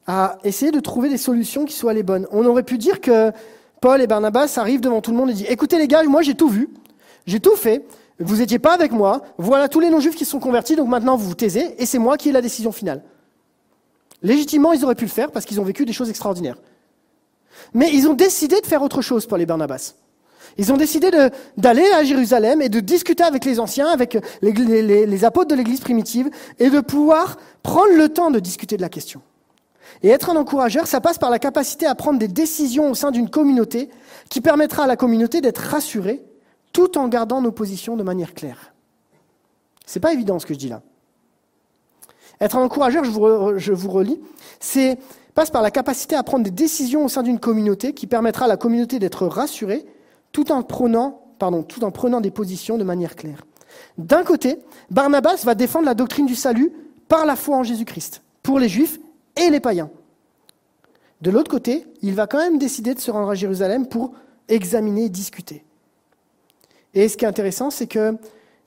[0.06, 2.26] à essayer de trouver des solutions qui soient les bonnes.
[2.30, 3.32] On aurait pu dire que
[3.80, 6.34] Paul et Barnabas arrivent devant tout le monde et disent Écoutez les gars, moi j'ai
[6.34, 6.68] tout vu,
[7.26, 7.84] j'ai tout fait,
[8.18, 11.28] vous n'étiez pas avec moi, voilà tous les non-juifs qui sont convertis, donc maintenant vous
[11.28, 13.02] vous taisez et c'est moi qui ai la décision finale.
[14.22, 16.58] Légitimement, ils auraient pu le faire parce qu'ils ont vécu des choses extraordinaires.
[17.72, 19.94] Mais ils ont décidé de faire autre chose, Paul et Barnabas.
[20.56, 21.10] Ils ont décidé
[21.56, 25.80] d'aller à Jérusalem et de discuter avec les anciens, avec les, les apôtres de l'Église
[25.80, 29.22] primitive, et de pouvoir prendre le temps de discuter de la question.
[30.02, 33.10] Et être un encourageur, ça passe par la capacité à prendre des décisions au sein
[33.10, 33.90] d'une communauté
[34.28, 36.22] qui permettra à la communauté d'être rassurée
[36.72, 38.72] tout en gardant nos positions de manière claire.
[39.86, 40.82] C'est pas évident ce que je dis là.
[42.40, 44.20] Être un encourageur, je vous, je relis,
[44.60, 44.98] c'est
[45.34, 48.48] passe par la capacité à prendre des décisions au sein d'une communauté qui permettra à
[48.48, 49.86] la communauté d'être rassurée
[50.32, 53.46] tout en prenant, pardon, tout en prenant des positions de manière claire.
[53.98, 54.58] D'un côté,
[54.90, 56.72] Barnabas va défendre la doctrine du salut
[57.06, 58.98] par la foi en Jésus-Christ, pour les juifs
[59.38, 59.90] et les païens.
[61.20, 64.12] De l'autre côté, il va quand même décider de se rendre à Jérusalem pour
[64.48, 65.64] examiner et discuter.
[66.94, 68.16] Et ce qui est intéressant, c'est que,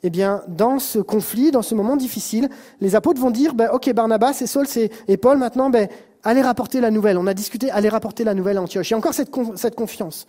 [0.04, 2.50] eh bien, dans ce conflit, dans ce moment difficile,
[2.82, 4.66] les apôtres vont dire, ben, ok, Barnabas et Saul
[5.08, 5.88] et Paul, maintenant, ben,
[6.24, 7.18] allez rapporter la nouvelle.
[7.18, 8.90] On a discuté, allez rapporter la nouvelle à Antioche.
[8.90, 10.28] Il y a encore cette, confiance.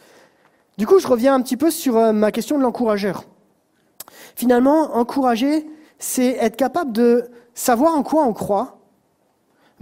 [0.78, 3.24] Du coup, je reviens un petit peu sur euh, ma question de l'encourageur.
[4.36, 5.66] Finalement, encourager,
[5.98, 7.24] c'est être capable de
[7.54, 8.78] savoir en quoi on croit,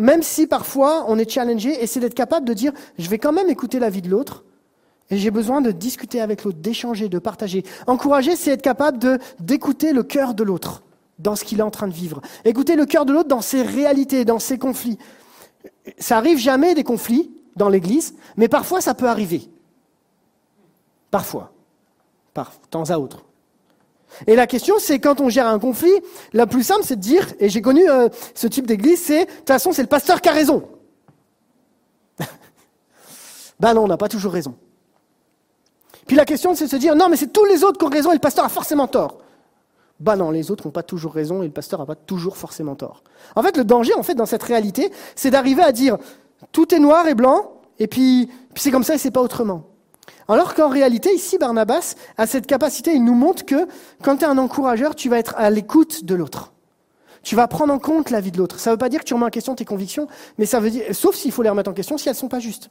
[0.01, 3.33] même si parfois on est challengé, et c'est d'être capable de dire, je vais quand
[3.33, 4.45] même écouter la vie de l'autre,
[5.11, 7.65] et j'ai besoin de discuter avec l'autre, d'échanger, de partager.
[7.87, 10.83] Encourager, c'est être capable d'écouter le cœur de l'autre
[11.19, 12.23] dans ce qu'il est en train de vivre.
[12.45, 14.99] Écouter le cœur de l'autre dans ses réalités, dans ses conflits.
[15.99, 19.51] Ça arrive jamais des conflits dans l'Église, mais parfois ça peut arriver.
[21.11, 21.53] Parfois.
[22.33, 23.25] Par temps à autre.
[24.27, 25.93] Et la question, c'est quand on gère un conflit,
[26.33, 29.31] la plus simple, c'est de dire, et j'ai connu euh, ce type d'église, c'est, de
[29.31, 30.65] toute façon, c'est le pasteur qui a raison.
[33.61, 34.55] ben non, on n'a pas toujours raison.
[36.07, 37.89] Puis la question, c'est de se dire, non, mais c'est tous les autres qui ont
[37.89, 39.19] raison et le pasteur a forcément tort.
[40.01, 42.75] Ben non, les autres n'ont pas toujours raison et le pasteur n'a pas toujours forcément
[42.75, 43.05] tort.
[43.37, 45.99] En fait, le danger, en fait, dans cette réalité, c'est d'arriver à dire,
[46.53, 49.70] tout est noir et blanc, et puis, puis c'est comme ça et c'est pas autrement.
[50.33, 53.67] Alors qu'en réalité, ici, Barnabas a cette capacité, il nous montre que
[54.03, 56.53] quand tu es un encourageur, tu vas être à l'écoute de l'autre.
[57.25, 58.61] Tu vas prendre en compte la vie de l'autre.
[58.61, 60.07] Ça ne veut pas dire que tu remets en question tes convictions,
[60.39, 62.29] mais ça veut dire, sauf s'il faut les remettre en question si elles ne sont
[62.29, 62.71] pas justes.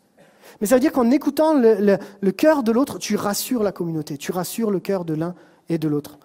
[0.62, 4.18] Mais ça veut dire qu'en écoutant le, le cœur de l'autre, tu rassures la communauté,
[4.18, 5.36] tu rassures le cœur de l'un
[5.68, 6.18] et de l'autre.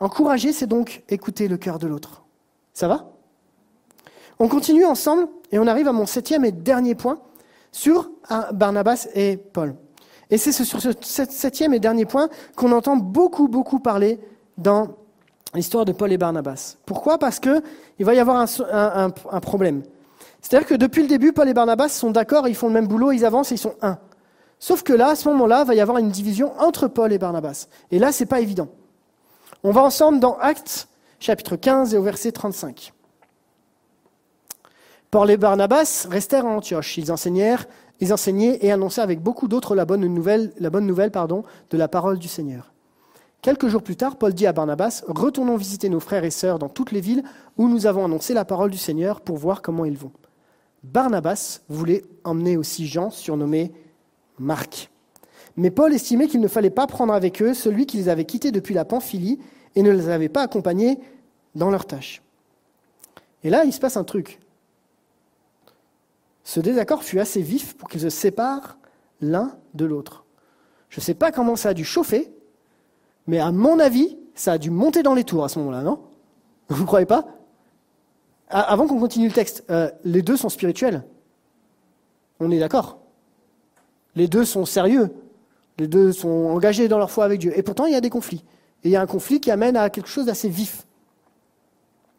[0.00, 2.24] Encourager, c'est donc écouter le cœur de l'autre.
[2.74, 3.12] Ça va?
[4.40, 7.20] On continue ensemble et on arrive à mon septième et dernier point
[7.70, 8.10] sur
[8.52, 9.76] Barnabas et Paul.
[10.30, 14.18] Et c'est sur ce septième et dernier point qu'on entend beaucoup, beaucoup parler
[14.58, 14.88] dans
[15.54, 16.76] l'histoire de Paul et Barnabas.
[16.84, 17.18] Pourquoi?
[17.18, 17.62] Parce qu'il
[18.00, 19.82] va y avoir un, problème.
[20.40, 23.12] C'est-à-dire que depuis le début, Paul et Barnabas sont d'accord, ils font le même boulot,
[23.12, 23.98] ils avancent et ils sont un.
[24.58, 27.68] Sauf que là, à ce moment-là, va y avoir une division entre Paul et Barnabas.
[27.90, 28.68] Et là, ce n'est pas évident.
[29.62, 30.88] On va ensemble dans Actes,
[31.20, 32.92] chapitre 15 et au verset 35.
[35.10, 36.98] Paul et Barnabas restèrent à Antioche.
[36.98, 37.66] Ils enseignèrent
[38.00, 42.72] ils enseignaient et annonçaient avec beaucoup d'autres la bonne nouvelle, de la parole du Seigneur.
[43.42, 46.68] Quelques jours plus tard, Paul dit à Barnabas, Retournons visiter nos frères et sœurs dans
[46.68, 47.22] toutes les villes
[47.56, 50.12] où nous avons annoncé la parole du Seigneur pour voir comment ils vont.
[50.82, 53.72] Barnabas voulait emmener aussi Jean, surnommé
[54.38, 54.90] Marc.
[55.56, 58.52] Mais Paul estimait qu'il ne fallait pas prendre avec eux celui qui les avait quittés
[58.52, 59.38] depuis la Pamphylie
[59.74, 60.98] et ne les avait pas accompagnés
[61.54, 62.22] dans leurs tâches.
[63.42, 64.40] Et là, il se passe un truc.
[66.46, 68.78] Ce désaccord fut assez vif pour qu'ils se séparent
[69.20, 70.24] l'un de l'autre.
[70.90, 72.32] Je ne sais pas comment ça a dû chauffer,
[73.26, 75.98] mais à mon avis, ça a dû monter dans les tours à ce moment-là, non?
[76.68, 77.26] Vous ne croyez pas?
[78.48, 81.02] Avant qu'on continue le texte, euh, les deux sont spirituels.
[82.38, 83.00] On est d'accord
[84.14, 85.12] Les deux sont sérieux.
[85.78, 87.58] Les deux sont engagés dans leur foi avec Dieu.
[87.58, 88.44] Et pourtant, il y a des conflits.
[88.84, 90.85] Et il y a un conflit qui amène à quelque chose d'assez vif.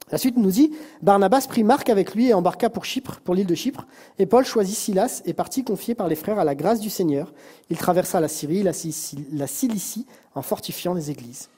[0.10, 0.72] La suite nous dit
[1.02, 3.86] Barnabas prit Marc avec lui et embarqua pour Chypre, pour l'île de Chypre,
[4.20, 7.34] et Paul choisit Silas et partit confié par les frères à la grâce du Seigneur.
[7.70, 11.50] Il traversa la Syrie, la, Cilicie, en fortifiant les églises.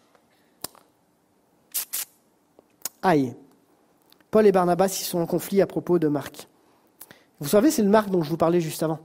[3.04, 3.36] Aïe.
[4.32, 6.48] Paul et Barnabas ils sont en conflit à propos de Marc.
[7.40, 9.00] Vous savez, c'est le Marc dont je vous parlais juste avant.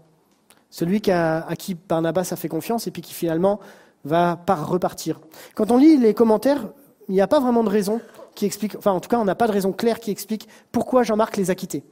[0.71, 3.61] Celui à qui Barnabas a fait confiance et puis qui finalement
[4.05, 5.21] va pas repartir.
[5.55, 6.67] Quand on lit les commentaires,
[7.09, 8.01] il n'y a pas vraiment de raison
[8.35, 11.03] qui explique, enfin en tout cas on n'a pas de raison claire qui explique pourquoi
[11.03, 11.85] Jean-Marc les a quittés.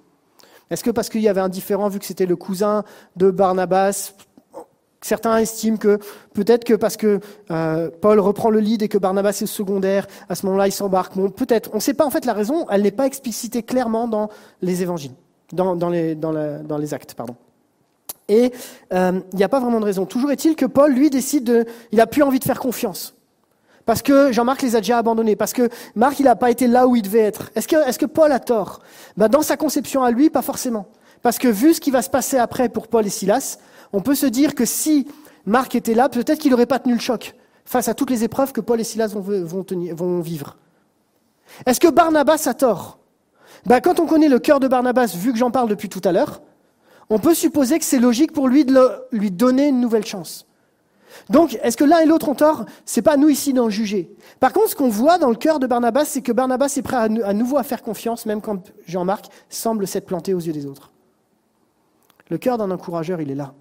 [0.70, 2.84] Est-ce que parce qu'il y avait un différent vu que c'était le cousin
[3.16, 4.14] de Barnabas
[5.02, 5.98] Certains estiment que
[6.32, 7.18] peut-être que parce que
[7.50, 11.16] euh, Paul reprend le lead et que Barnabas est secondaire, à ce moment-là il s'embarque.
[11.16, 14.06] Bon, peut-être, on ne sait pas en fait la raison, elle n'est pas explicitée clairement
[14.06, 14.28] dans
[14.60, 15.10] les évangiles,
[15.52, 17.14] dans, les, actes.
[17.14, 17.34] pardon.
[18.28, 18.52] Et
[18.92, 20.06] euh, il n'y a pas vraiment de raison.
[20.06, 21.66] Toujours est-il que Paul, lui, décide de...
[21.90, 23.14] Il n'a plus envie de faire confiance.
[23.84, 26.86] Parce que Jean-Marc les a déjà abandonnés, parce que Marc, il n'a pas été là
[26.86, 27.50] où il devait être.
[27.54, 28.80] Est-ce que, Paul a tort?
[29.16, 30.86] Ben, Dans sa conception à lui, pas forcément.
[31.22, 33.58] Parce que vu ce qui va se passer après pour Paul et Silas,
[33.92, 35.06] on peut se dire que si
[35.46, 37.34] Marc était là, peut-être qu'il n'aurait pas tenu le choc
[37.64, 40.56] face à toutes les épreuves que Paul et Silas vont, vivre.
[41.66, 42.98] Est-ce que Barnabas a tort?
[43.66, 46.12] Ben, Quand on connaît le cœur de Barnabas, vu que j'en parle depuis tout à
[46.12, 46.42] l'heure,
[47.10, 48.80] on peut supposer que c'est logique pour lui de
[49.12, 50.46] lui donner une nouvelle chance.
[51.30, 52.64] Donc, est-ce que l'un et l'autre ont tort?
[52.84, 54.14] C'est pas à nous ici d'en juger.
[54.40, 56.96] Par contre, ce qu'on voit dans le cœur de Barnabas, c'est que Barnabas est prêt
[56.96, 60.92] à, nouveau à faire confiance, même quand Jean-Marc semble s'être planté aux yeux des autres.
[62.28, 63.54] Le cœur d'un encourageur, il est là.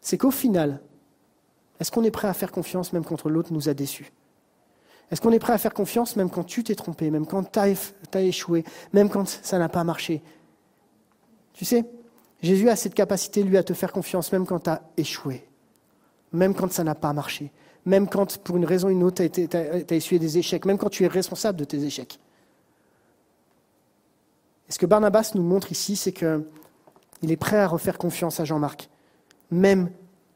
[0.00, 0.80] C'est qu'au final,
[1.80, 4.12] est-ce qu'on est prêt à faire confiance même quand l'autre nous a déçus?
[5.10, 7.58] Est-ce qu'on est prêt à faire confiance même quand tu t'es trompé, même quand tu
[7.58, 10.22] as, échoué, même quand ça n'a pas marché?
[11.54, 11.84] Tu sais,
[12.42, 15.47] Jésus a cette capacité, lui, à te faire confiance même quand tu as échoué
[16.32, 17.52] même quand ça n'a pas marché,
[17.84, 20.90] même quand pour une raison ou une autre tu as, essuyé des échecs, même quand
[20.90, 22.18] tu es responsable de tes échecs.
[24.68, 26.42] Et ce que Barnabas nous montre ici, c'est qu'il
[27.22, 28.90] est prêt à refaire confiance à Jean-Marc,
[29.50, 29.90] même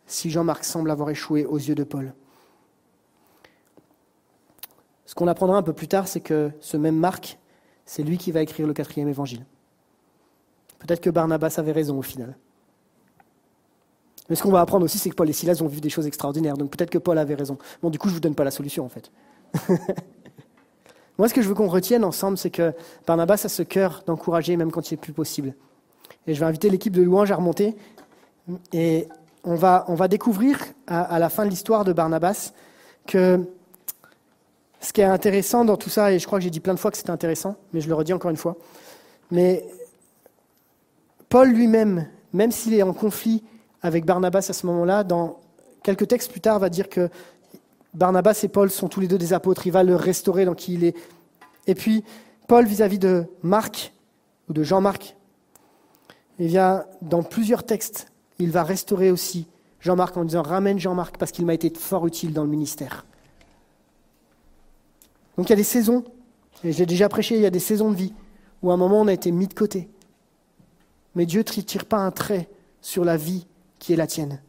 [0.06, 2.14] si Jean-Marc semble avoir échoué aux yeux de Paul.
[5.04, 7.38] Ce qu'on apprendra un peu plus tard, c'est que ce même Marc,
[7.84, 9.44] c'est lui qui va écrire le quatrième évangile.
[10.78, 12.34] Peut-être que Barnabas avait raison au final.
[14.28, 16.06] Mais ce qu'on va apprendre aussi, c'est que Paul et Silas ont vu des choses
[16.06, 16.56] extraordinaires.
[16.56, 17.58] Donc peut-être que Paul avait raison.
[17.82, 19.10] Bon, du coup, je ne vous donne pas la solution, en fait.
[21.18, 22.72] Moi, ce que je veux qu'on retienne ensemble, c'est que
[23.06, 25.54] Barnabas a ce cœur d'encourager, même quand il n'est plus possible.
[26.26, 27.76] Et je vais inviter l'équipe de louange à remonter.
[28.72, 29.08] Et
[29.44, 32.52] on va, on va découvrir, à la fin de l'histoire de Barnabas,
[33.06, 33.44] que
[34.80, 36.78] ce qui est intéressant dans tout ça, et je crois que j'ai dit plein de
[36.78, 38.56] fois que c'était intéressant, mais je le redis encore une fois,
[39.30, 39.64] mais
[41.28, 43.44] Paul lui-même, même s'il est en conflit
[43.82, 45.04] avec Barnabas à ce moment-là.
[45.04, 45.40] Dans
[45.82, 47.10] quelques textes plus tard, va dire que
[47.94, 49.66] Barnabas et Paul sont tous les deux des apôtres.
[49.66, 50.96] Il va le restaurer dans qui il est.
[51.66, 52.04] Et puis,
[52.48, 53.92] Paul vis-à-vis de Marc,
[54.48, 55.16] ou de Jean-Marc,
[56.38, 59.46] il vient dans plusieurs textes, il va restaurer aussi
[59.80, 63.04] Jean-Marc en disant Ramène Jean-Marc parce qu'il m'a été fort utile dans le ministère.
[65.36, 66.04] Donc il y a des saisons,
[66.64, 68.12] et j'ai déjà prêché, il y a des saisons de vie
[68.62, 69.88] où à un moment on a été mis de côté.
[71.14, 72.48] Mais Dieu ne tire pas un trait
[72.80, 73.46] sur la vie
[73.82, 74.40] qui est la tienne.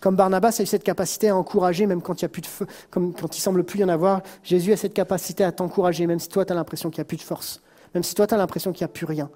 [0.00, 2.46] Comme Barnabas a eu cette capacité à encourager, même quand il y a plus de
[2.46, 6.08] feu, comme quand il semble plus y en avoir, Jésus a cette capacité à t'encourager,
[6.08, 7.62] même si toi tu as l'impression qu'il n'y a plus de force,
[7.94, 9.30] même si toi tu as l'impression qu'il n'y a plus rien.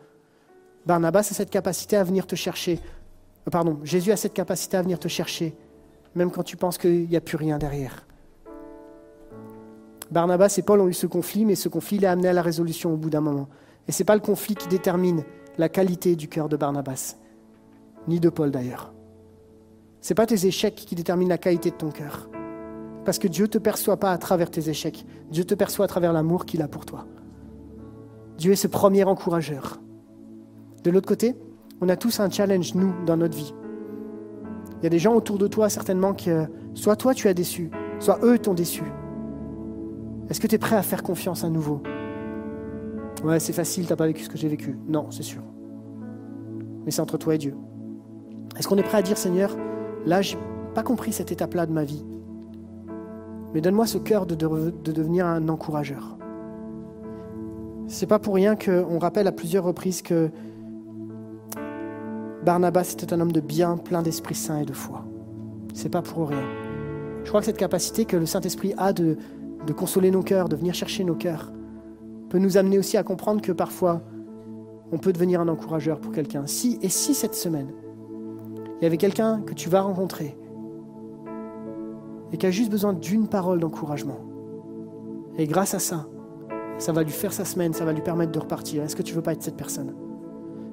[0.85, 2.81] Barnabas a cette capacité à venir te chercher.
[3.47, 5.55] Euh, pardon, Jésus a cette capacité à venir te chercher,
[6.17, 8.05] même quand tu penses qu'il n'y a plus rien derrière.
[10.11, 12.93] Barnabas et Paul ont eu ce conflit, mais ce conflit l'a amené à la résolution
[12.93, 13.49] au bout d'un moment.
[13.87, 15.23] Et ce n'est pas le conflit qui détermine
[15.57, 17.15] la qualité du cœur de Barnabas,
[18.09, 18.96] ni de Paul d'ailleurs.
[20.07, 22.31] Ce n'est pas tes échecs qui déterminent la qualité de ton cœur.
[23.05, 25.05] Parce que Dieu ne te perçoit pas à travers tes échecs.
[25.33, 27.09] Dieu te perçoit à travers l'amour qu'il a pour toi.
[28.39, 29.81] Dieu est ce premier encourageur.
[30.85, 31.35] De l'autre côté,
[31.81, 33.53] On a tous un challenge, nous, dans notre vie.
[34.81, 37.71] Il y a des gens autour de toi, certainement, que soit toi tu as déçu,
[37.99, 38.85] soit eux t'ont déçu.
[40.31, 41.83] Est-ce que tu es prêt à faire confiance à nouveau?
[43.25, 44.79] Ouais, c'est facile, t'as pas vécu ce que j'ai vécu.
[44.87, 45.43] Non, c'est sûr.
[46.85, 47.57] Mais c'est entre toi et Dieu.
[48.57, 49.55] Est-ce qu'on est prêt à dire, Seigneur,
[50.07, 50.39] là, j'ai
[50.75, 52.05] pas compris cette étape-là de ma vie.
[53.53, 56.17] Mais donne-moi ce cœur de devenir un encourageur.
[57.89, 60.31] C'est pas pour rien qu'on rappelle à plusieurs reprises que
[62.45, 65.05] Barnabas était un homme de bien, plein d'Esprit Saint et de foi.
[65.75, 66.45] C'est pas pour rien.
[67.25, 69.17] Je crois que cette capacité que le Saint-Esprit a de,
[69.67, 71.53] de consoler nos cœurs, de venir chercher nos cœurs,
[72.29, 74.03] peut nous amener aussi à comprendre que parfois,
[74.93, 76.47] on peut devenir un encourageur pour quelqu'un.
[76.47, 77.73] Si, et si cette semaine,
[78.81, 80.37] il y avait quelqu'un que tu vas rencontrer
[82.33, 84.19] et qui a juste besoin d'une parole d'encouragement,
[85.39, 86.07] et grâce à ça,
[86.79, 88.83] ça va lui faire sa semaine, ça va lui permettre de repartir.
[88.83, 89.95] Est-ce que tu veux pas être cette personne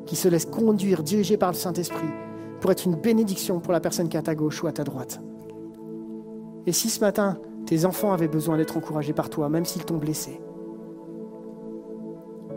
[0.05, 2.07] qui se laisse conduire, dirigée par le Saint-Esprit,
[2.59, 4.83] pour être une bénédiction pour la personne qui est à ta gauche ou à ta
[4.83, 5.21] droite?
[6.65, 9.97] Et si ce matin, tes enfants avaient besoin d'être encouragés par toi, même s'ils t'ont
[9.97, 10.41] blessé?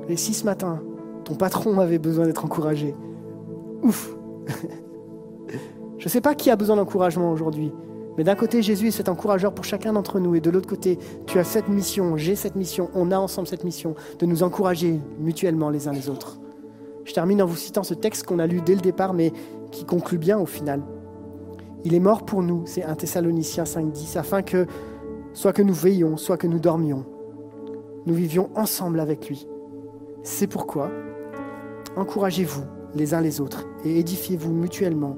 [0.08, 0.80] Et si ce matin,
[1.24, 2.94] ton patron avait besoin d'être encouragé?
[3.82, 4.16] Ouf
[5.98, 7.72] Je ne sais pas qui a besoin d'encouragement aujourd'hui,
[8.16, 10.98] mais d'un côté, Jésus est cet encourageur pour chacun d'entre nous, et de l'autre côté,
[11.26, 15.00] tu as cette mission, j'ai cette mission, on a ensemble cette mission de nous encourager
[15.18, 16.38] mutuellement les uns les autres.
[17.04, 19.32] Je termine en vous citant ce texte qu'on a lu dès le départ, mais
[19.70, 20.82] qui conclut bien au final.
[21.84, 24.66] Il est mort pour nous, c'est 1 Thessaloniciens 5.10, afin que,
[25.32, 27.04] soit que nous veillions, soit que nous dormions,
[28.06, 29.46] nous vivions ensemble avec lui.
[30.22, 30.90] C'est pourquoi,
[31.96, 32.62] encouragez-vous
[32.94, 35.16] les uns les autres et édifiez-vous mutuellement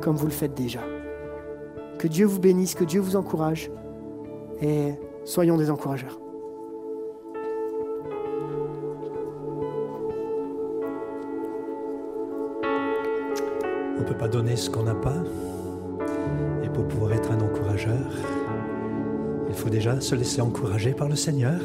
[0.00, 0.80] comme vous le faites déjà.
[1.98, 3.70] Que Dieu vous bénisse, que Dieu vous encourage
[4.60, 4.94] et
[5.24, 6.18] soyons des encourageurs.
[13.96, 15.22] On ne peut pas donner ce qu'on n'a pas.
[16.62, 18.12] Et pour pouvoir être un encourageur,
[19.48, 21.60] il faut déjà se laisser encourager par le Seigneur.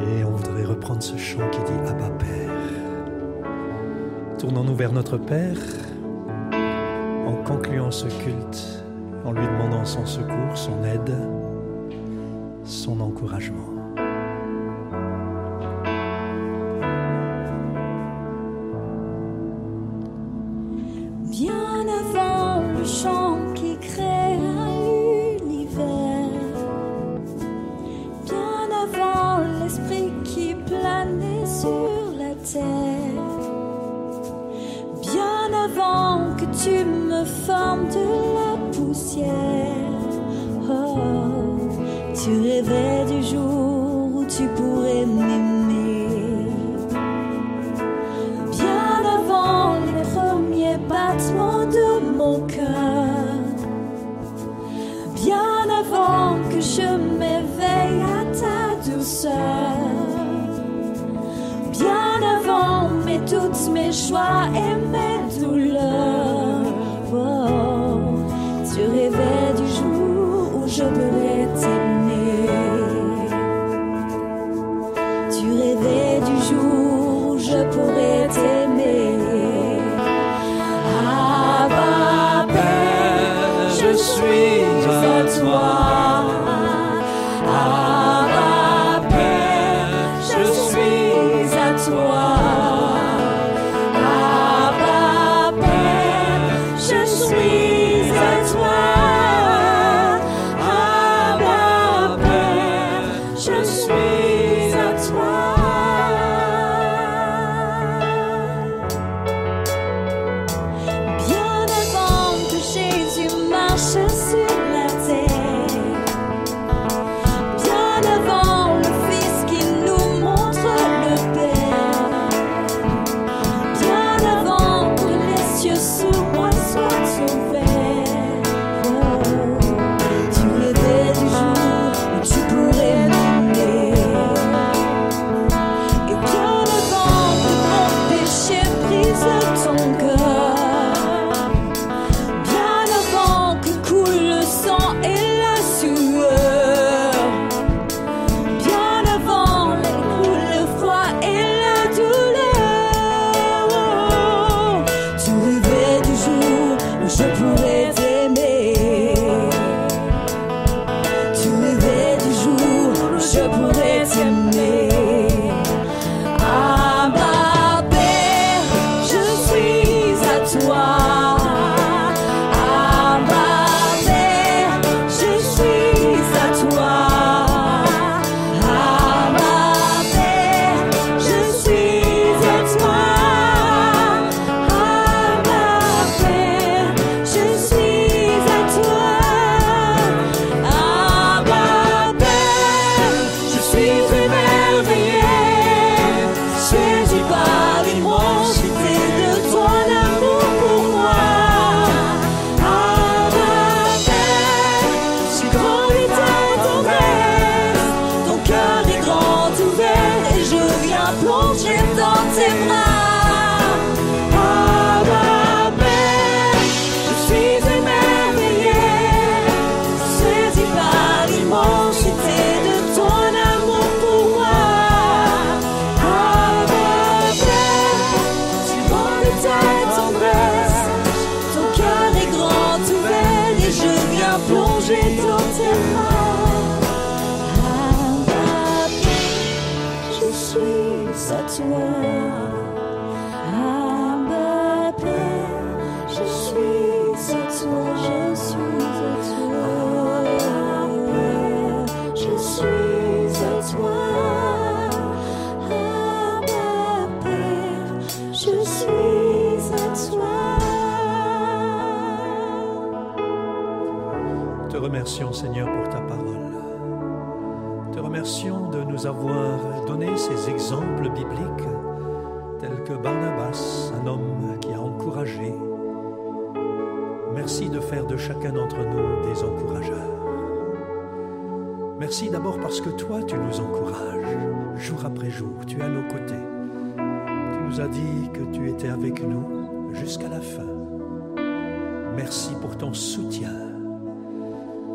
[0.00, 2.50] Et on voudrait reprendre ce chant qui dit Abba Père.
[4.38, 5.58] Tournons-nous vers notre Père
[7.44, 8.84] concluant ce culte,
[9.24, 11.14] en lui demandant son secours, son aide,
[12.64, 13.83] son encouragement.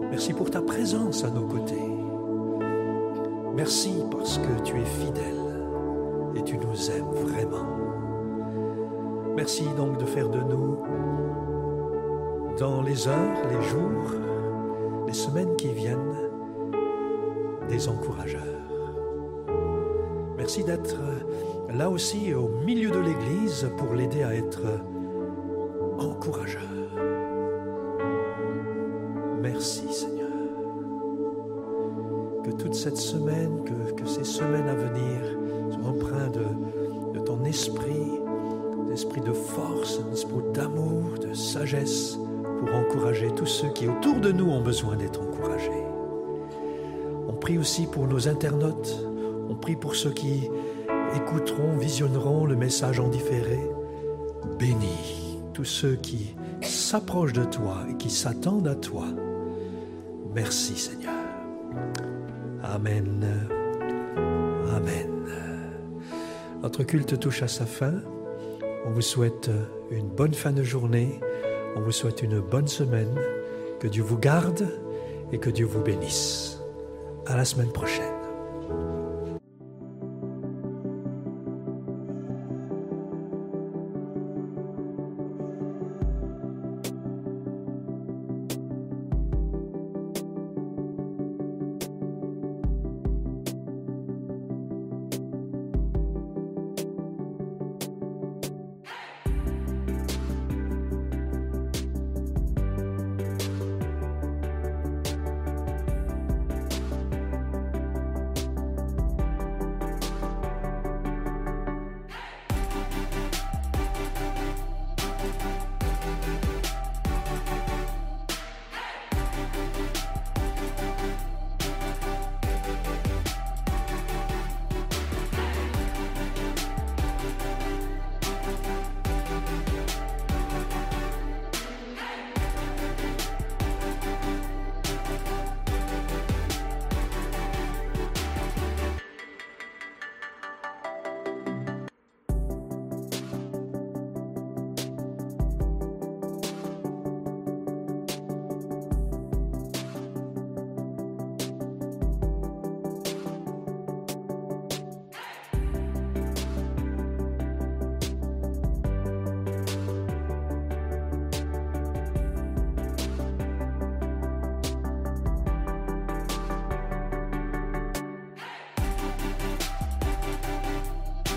[0.09, 1.75] Merci pour ta présence à nos côtés.
[3.55, 5.35] Merci parce que tu es fidèle
[6.35, 7.67] et tu nous aimes vraiment.
[9.35, 10.77] Merci donc de faire de nous,
[12.57, 14.15] dans les heures, les jours,
[15.07, 16.15] les semaines qui viennent,
[17.69, 18.41] des encourageurs.
[20.37, 20.97] Merci d'être
[21.73, 24.61] là aussi au milieu de l'Église pour l'aider à être
[25.99, 26.68] encourageur.
[32.79, 35.19] Cette semaine, que, ces semaines à venir
[35.69, 38.21] soient empreintes de, de ton esprit,
[38.87, 42.17] d'esprit de force, un esprit d'amour, de sagesse,
[42.57, 45.83] pour encourager tous ceux qui autour de nous ont besoin d'être encouragés.
[47.27, 49.05] On prie aussi pour nos internautes,
[49.49, 50.49] on prie pour ceux qui
[51.17, 53.59] écouteront, visionneront le message en différé.
[54.57, 59.05] Bénis tous ceux qui s'approchent de toi et qui s'attendent à toi.
[60.33, 61.11] Merci Seigneur.
[62.79, 63.25] Amen.
[64.73, 65.09] Amen.
[66.63, 67.95] Notre culte touche à sa fin.
[68.85, 69.49] On vous souhaite
[69.91, 71.19] une bonne fin de journée.
[71.75, 73.19] On vous souhaite une bonne semaine.
[73.81, 74.65] Que Dieu vous garde
[75.33, 76.61] et que Dieu vous bénisse.
[77.25, 78.08] À la semaine prochaine.